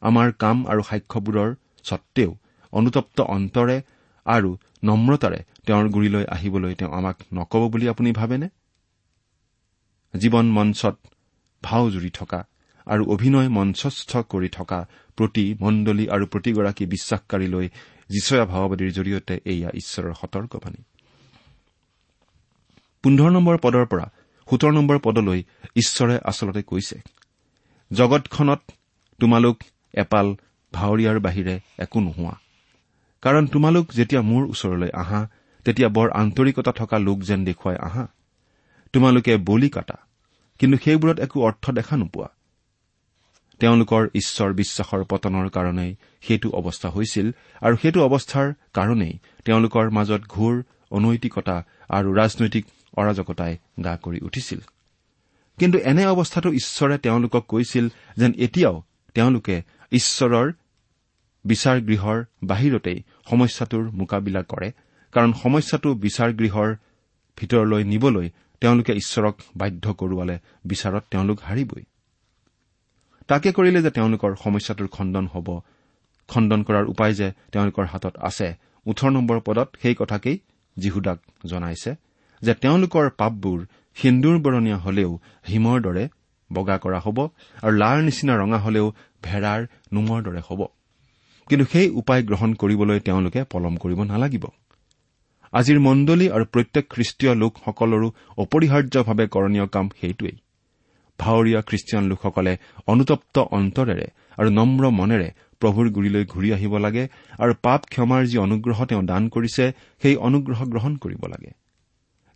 আমাৰ 0.02 0.32
কাম 0.32 0.66
আৰু 0.68 0.82
সাক্ষ্যবোৰৰ 0.82 1.56
সত্বেও 1.84 2.38
অনুতপ্ত 2.72 3.22
অন্তৰে 3.22 3.82
আৰু 4.26 4.58
নম্ৰতাৰে 4.84 5.44
তেওঁৰ 5.66 5.90
গুৰিলৈ 5.90 6.26
আহিবলৈ 6.30 6.76
তেওঁ 6.76 6.94
আমাক 6.94 7.18
নকব 7.34 7.70
বুলি 7.70 7.90
আপুনি 7.90 8.12
ভাবেনে? 8.12 8.50
জীৱন 10.18 10.52
মঞ্চত 10.52 10.96
ভাও 11.64 11.90
জুৰি 11.90 12.10
থকা 12.10 12.44
আৰু 12.86 13.06
অভিনয় 13.06 13.50
মঞ্চস্থ 13.50 14.18
কৰি 14.18 14.50
থকা 14.50 14.88
প্ৰতি 15.16 15.56
মণ্ডলী 15.62 16.08
আৰু 16.08 16.26
প্ৰতিগৰাকী 16.26 16.86
বিশ্বাসকাৰীলৈ 16.86 17.70
যিচয়া 18.10 18.46
ভাওবাদীৰ 18.46 18.92
জৰিয়তে 18.92 19.40
এয়া 19.46 19.70
ঈশ্বৰৰ 19.74 20.14
সতৰ্কবাণী। 20.14 20.84
পোন্ধৰ 23.04 23.32
নম্বৰ 23.32 23.58
পদৰ 23.58 23.86
পৰা 23.86 24.12
সোতৰ 24.50 24.72
নম্বৰ 24.74 25.00
পদলৈ 25.00 25.44
ঈশ্বৰে 25.76 26.20
আচলতে 26.24 26.62
কৈছে 26.64 27.02
জগতখনত 27.94 28.62
তোমালোক 29.20 29.58
এপাল 29.94 30.36
ভাৱৰীয়াৰ 30.74 31.20
বাহিৰে 31.20 31.60
একো 31.80 32.00
নোহোৱা। 32.00 32.40
কাৰণ 33.22 33.48
তোমালোক 33.48 33.92
যেতিয়া 33.94 34.22
মোৰ 34.22 34.44
ওচৰলৈ 34.50 34.90
আহা 34.94 35.28
তেতিয়া 35.66 35.90
বৰ 35.90 36.10
আন্তৰিকতা 36.12 36.72
থকা 36.72 36.98
লোক 37.00 37.20
যেন 37.20 37.46
দেখুৱাই 37.46 37.78
আহা। 37.78 38.08
তোমালোকে 38.94 39.38
বলি 39.38 39.70
কাটা 39.70 39.98
কিন্তু 40.60 40.78
সেইবোৰত 40.78 41.20
একো 41.20 41.44
অৰ্থ 41.44 41.72
দেখা 41.72 41.98
নোপোৱা। 41.98 42.30
তেওঁলোকৰ 43.60 44.08
ঈশ্বৰ 44.16 44.54
বিশ্বাসৰ 44.54 45.04
পতনৰ 45.04 45.50
কাৰণেই 45.50 45.96
সেইটো 46.22 46.50
অৱস্থা 46.50 46.90
হৈছিল 46.90 47.32
আৰু 47.62 47.76
সেইটো 47.82 48.00
অৱস্থাৰ 48.08 48.54
কাৰণেই 48.74 49.14
তেওঁলোকৰ 49.46 49.90
মাজত 49.90 50.22
ঘোৰ 50.30 50.64
অনৈতিকতা 50.92 51.64
আৰু 51.90 52.14
ৰাজনৈতিক 52.14 52.66
অৰাজকতাই 52.98 53.58
গা 53.84 53.98
কৰি 54.04 54.20
উঠিছিল। 54.22 54.60
কিন্তু 55.60 55.78
এনে 55.78 56.06
অৱস্থাতো 56.06 56.50
ঈশ্বৰে 56.52 56.98
তেওঁলোকক 56.98 57.44
কৈছিল 57.48 57.90
যেন 58.18 58.32
এতিয়াও 58.38 58.84
তেওঁলোকে 59.14 59.62
ঈশ্বৰৰ 59.92 60.52
বিচাৰ 61.46 61.78
গৃহৰ 61.82 62.18
বাহিৰতেই 62.44 63.00
সমস্যাটোৰ 63.30 63.84
মোকাবিলা 64.00 64.42
কৰে 64.52 64.70
কাৰণ 65.14 65.32
সমস্যাটো 65.34 65.90
বিচাৰ 66.04 66.30
গৃহৰ 66.40 66.70
ভিতৰলৈ 67.38 67.84
নিবলৈ 67.84 68.28
তেওঁলোকে 68.62 68.94
ঈশ্বৰক 68.94 69.36
বাধ্য 69.56 69.86
কৰোৱালে 70.00 70.36
বিচাৰত 70.66 71.04
তেওঁলোক 71.12 71.38
হাৰিবই। 71.48 71.84
তাকে 73.30 73.50
কৰিলে 73.52 73.80
যে 73.82 73.92
তেওঁলোকৰ 73.98 74.32
সমস্যাটোৰ 74.44 74.88
খণ্ডন 74.88 75.26
হ'ব 75.34 75.48
খণ্ডন 76.30 76.62
কৰাৰ 76.64 76.86
উপায় 76.94 77.14
যে 77.14 77.28
তেওঁলোকৰ 77.52 77.86
হাতত 77.86 78.14
আছে। 78.30 78.48
ওঠৰ 78.86 79.10
নম্বৰ 79.12 79.38
পদত 79.40 79.70
সেই 79.82 79.96
কথাকেই 79.96 80.38
যীহুদাক 80.78 81.20
জনাইছে 81.46 81.92
যে 82.42 82.54
তেওঁলোকৰ 82.54 83.06
পাপবোৰ 83.20 83.60
সিন্দুৰ 83.98 84.36
বৰণীয়া 84.46 84.78
হলেও 84.78 85.12
হিমৰ 85.48 85.78
দৰে 85.82 86.04
বগা 86.54 86.78
কৰা 86.78 87.00
হ'ব 87.06 87.18
আৰু 87.64 87.74
লাৰ 87.78 87.98
নিচিনা 88.08 88.34
ৰঙা 88.42 88.60
হলেও 88.66 88.88
ভেড়াৰ 89.24 89.62
নোমৰ 89.94 90.20
দৰে 90.24 90.42
হ'ব। 90.48 90.62
কিন্তু 91.50 91.66
সেই 91.66 91.88
উপায় 91.90 92.24
গ্ৰহণ 92.24 92.54
কৰিবলৈ 92.54 93.00
তেওঁলোকে 93.00 93.44
পলম 93.44 93.74
কৰিব 93.78 94.00
নালাগিব। 94.04 94.46
আজিৰ 95.54 95.80
মণ্ডলী 95.80 96.26
আৰু 96.30 96.46
প্ৰত্যেক 96.54 96.86
খ্ৰীষ্টীয় 96.90 97.34
লোকসকলৰো 97.36 98.08
অপৰিহাৰ্যভাৱে 98.38 99.26
কৰণীয় 99.28 99.66
কাম 99.68 99.86
সেইটোৱেই। 100.02 100.38
ভাৱৰীয়া 101.20 101.62
খ্ৰীষ্টিয়ান 101.62 102.04
লোকসকলে 102.08 102.54
অনুতপ্ত 102.88 103.36
অন্তৰেৰে 103.52 104.08
আৰু 104.38 104.50
নম্ৰ 104.50 104.84
মনেৰে 104.90 105.30
প্ৰভুৰ 105.62 105.86
গুৰিলৈ 105.90 106.24
ঘূৰি 106.26 106.50
আহিব 106.54 106.74
লাগে 106.78 107.04
আৰু 107.40 107.54
পাপ 107.62 107.82
ক্ষমাৰ 107.86 108.22
যি 108.26 108.38
অনুগ্ৰহ 108.38 108.86
তেওঁ 108.86 109.04
দান 109.04 109.24
কৰিছে 109.28 109.66
সেই 110.02 110.16
অনুগ্ৰহ 110.16 110.60
গ্ৰহণ 110.66 110.94
কৰিব 110.96 111.24
লাগে। 111.26 111.52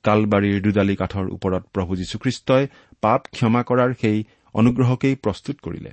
কালবাৰীৰ 0.03 0.61
দুডালি 0.61 0.95
কাঠৰ 0.95 1.25
ওপৰত 1.29 1.63
প্ৰভু 1.73 1.91
যীশুখ্ৰীষ্টই 1.95 2.63
পাপ 3.01 3.21
ক্ষমা 3.31 3.61
কৰাৰ 3.63 3.91
সেই 4.01 4.17
অনুগ্ৰহকেই 4.53 5.15
প্ৰস্তুত 5.15 5.55
কৰিলে। 5.61 5.91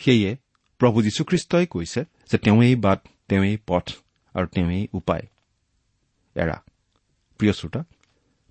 সেয়ে 0.00 0.30
প্ৰভু 0.78 1.02
যীশুখ্ৰীষ্টই 1.02 1.66
কৈছে 1.66 2.04
যে 2.32 2.38
তেওঁৱেই 2.38 2.74
বাট 2.74 3.08
তেওঁৱেই 3.28 3.58
পথ 3.66 3.90
আৰু 4.34 4.46
তেওঁৱেই 4.46 4.88
উপায়। 4.92 5.26
এৰা 6.34 6.62
প্ৰিয় 7.38 7.52
শ্ৰোতা 7.52 7.84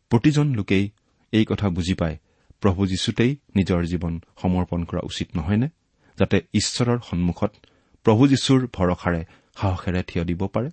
প্ৰতিজন 0.10 0.56
লোকেই 0.56 0.90
এই 1.32 1.46
কথা 1.46 1.70
বুজি 1.70 1.94
পায় 1.94 2.18
প্ৰভু 2.62 2.88
যীশুতেই 2.88 3.36
নিজৰ 3.56 3.84
জীৱন 3.86 4.22
সমৰ্পণ 4.42 4.84
কৰা 4.84 5.02
উচিত 5.04 5.38
নহয়নে? 5.38 5.70
যাতে 6.20 6.42
ঈশ্বৰৰ 6.54 7.00
সন্মুখত 7.00 7.52
প্ৰভু 8.04 8.28
যীশুৰ 8.28 8.68
ভৰসাৰে 8.74 9.26
সাহসেৰে 9.56 10.04
থিয় 10.04 10.26
দিব 10.26 10.48
পাৰে। 10.48 10.70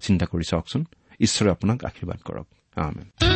চিন্তা 0.00 0.26
কৰি 0.26 0.44
চাওকচোন 0.50 0.84
ঈশ্বৰে 1.20 1.50
আপোনাক 1.50 1.84
আশীৰ্বাদ 1.84 2.18
কৰক। 2.18 3.35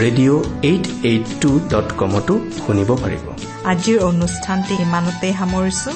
radio' 0.00 0.42
eight 0.68 0.84
eight 1.10 1.26
two 1.42 1.50
dot 1.72 1.88
কমতো 2.00 2.34
শুনিব 2.62 2.90
পাৰিব। 3.02 3.24
আজিৰ 3.72 3.98
অনুষ্ঠানটি 4.10 4.74
ইমানতে 4.86 5.28
সামৰিছো। 5.40 5.90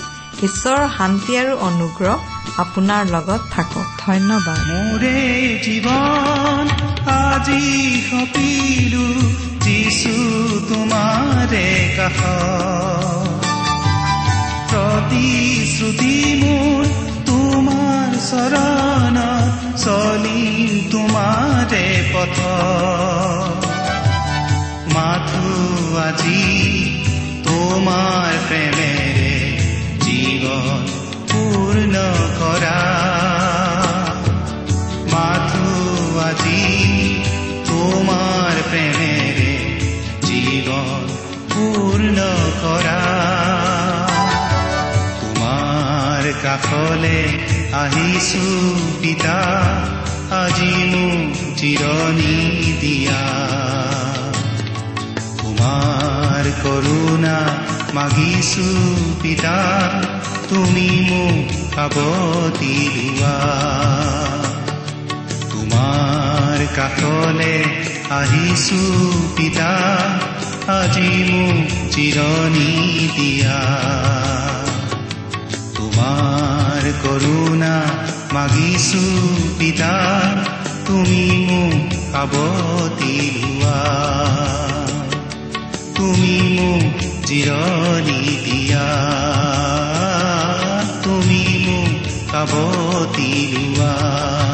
ঈশ্বৰৰ 0.47 0.85
শান্তি 0.97 1.33
আৰু 1.43 1.53
অনুগ্ৰহ 1.69 2.17
আপোনাৰ 2.63 3.03
লগত 3.15 3.43
থাকক। 3.55 3.87
ধন্যবাদ। 4.05 4.61
মোৰে 4.71 5.21
জীৱন 5.65 6.65
আজি 7.15 7.65
সপিলো 8.09 9.07
যিছু 9.65 10.15
তোমাৰে 10.71 11.69
কাষ 11.97 12.19
প্ৰতিশ্ৰুতি 14.71 16.17
মোৰ 16.43 16.83
তোমাৰ 17.29 18.09
চৰণ 18.31 19.17
চলিম 19.85 20.71
তোমাৰে 20.93 21.87
পথ 22.13 22.39
মাথো 24.99 25.49
আজি 26.05 26.45
তোমাৰ 27.47 28.31
প্ৰেমেৰে 28.47 29.35
জীৱন 30.05 30.81
পূৰ্ণ 31.31 31.95
কৰা 32.39 32.81
মাথো 35.13 35.69
আজি 36.25 36.65
তোমাৰ 37.71 38.57
প্ৰেমেৰে 38.71 39.55
জীৱন 40.27 41.07
পূৰ্ণ 41.55 42.19
কৰা 42.65 43.01
তোমাৰ 45.23 46.31
কাষলে 46.45 47.21
আহিছো 47.83 48.47
পিতা 49.03 49.39
আজি 50.43 50.73
মোক 50.93 51.33
জিৰণি 51.61 52.39
দিয়া। 52.83 53.23
তোমাৰ 55.69 56.47
কৰোণা 56.63 57.39
মাগিছো 57.95 58.69
পিতা 59.23 59.57
তুমি 60.49 60.89
মোক 61.09 61.51
সাৱতি 61.73 62.77
লোৱা 62.95 63.35
তোমাৰ 65.53 66.59
কাষলে 66.77 67.57
আহিছো 68.11 68.81
পিতা 69.37 69.73
আজি 70.71 71.13
মোক 71.31 71.77
জিৰণি 71.95 72.73
দিয়া। 73.17 73.61
তোমাৰ 75.77 76.83
কৰোণা 77.05 77.75
মাগিছো 78.33 79.05
পিতা 79.59 79.95
তুমি 80.87 81.23
মোক 81.47 81.77
সাৱতি 82.11 83.15
লোৱা 83.37 83.79
তুমি 85.99 86.37
মোক 86.57 86.95
জিৰণি 87.27 88.23
দিয়া। 88.45 88.87
তুমি 91.03 91.43
মোক 91.67 91.93
সাৱতি 92.31 93.31
লোৱা। 93.53 94.48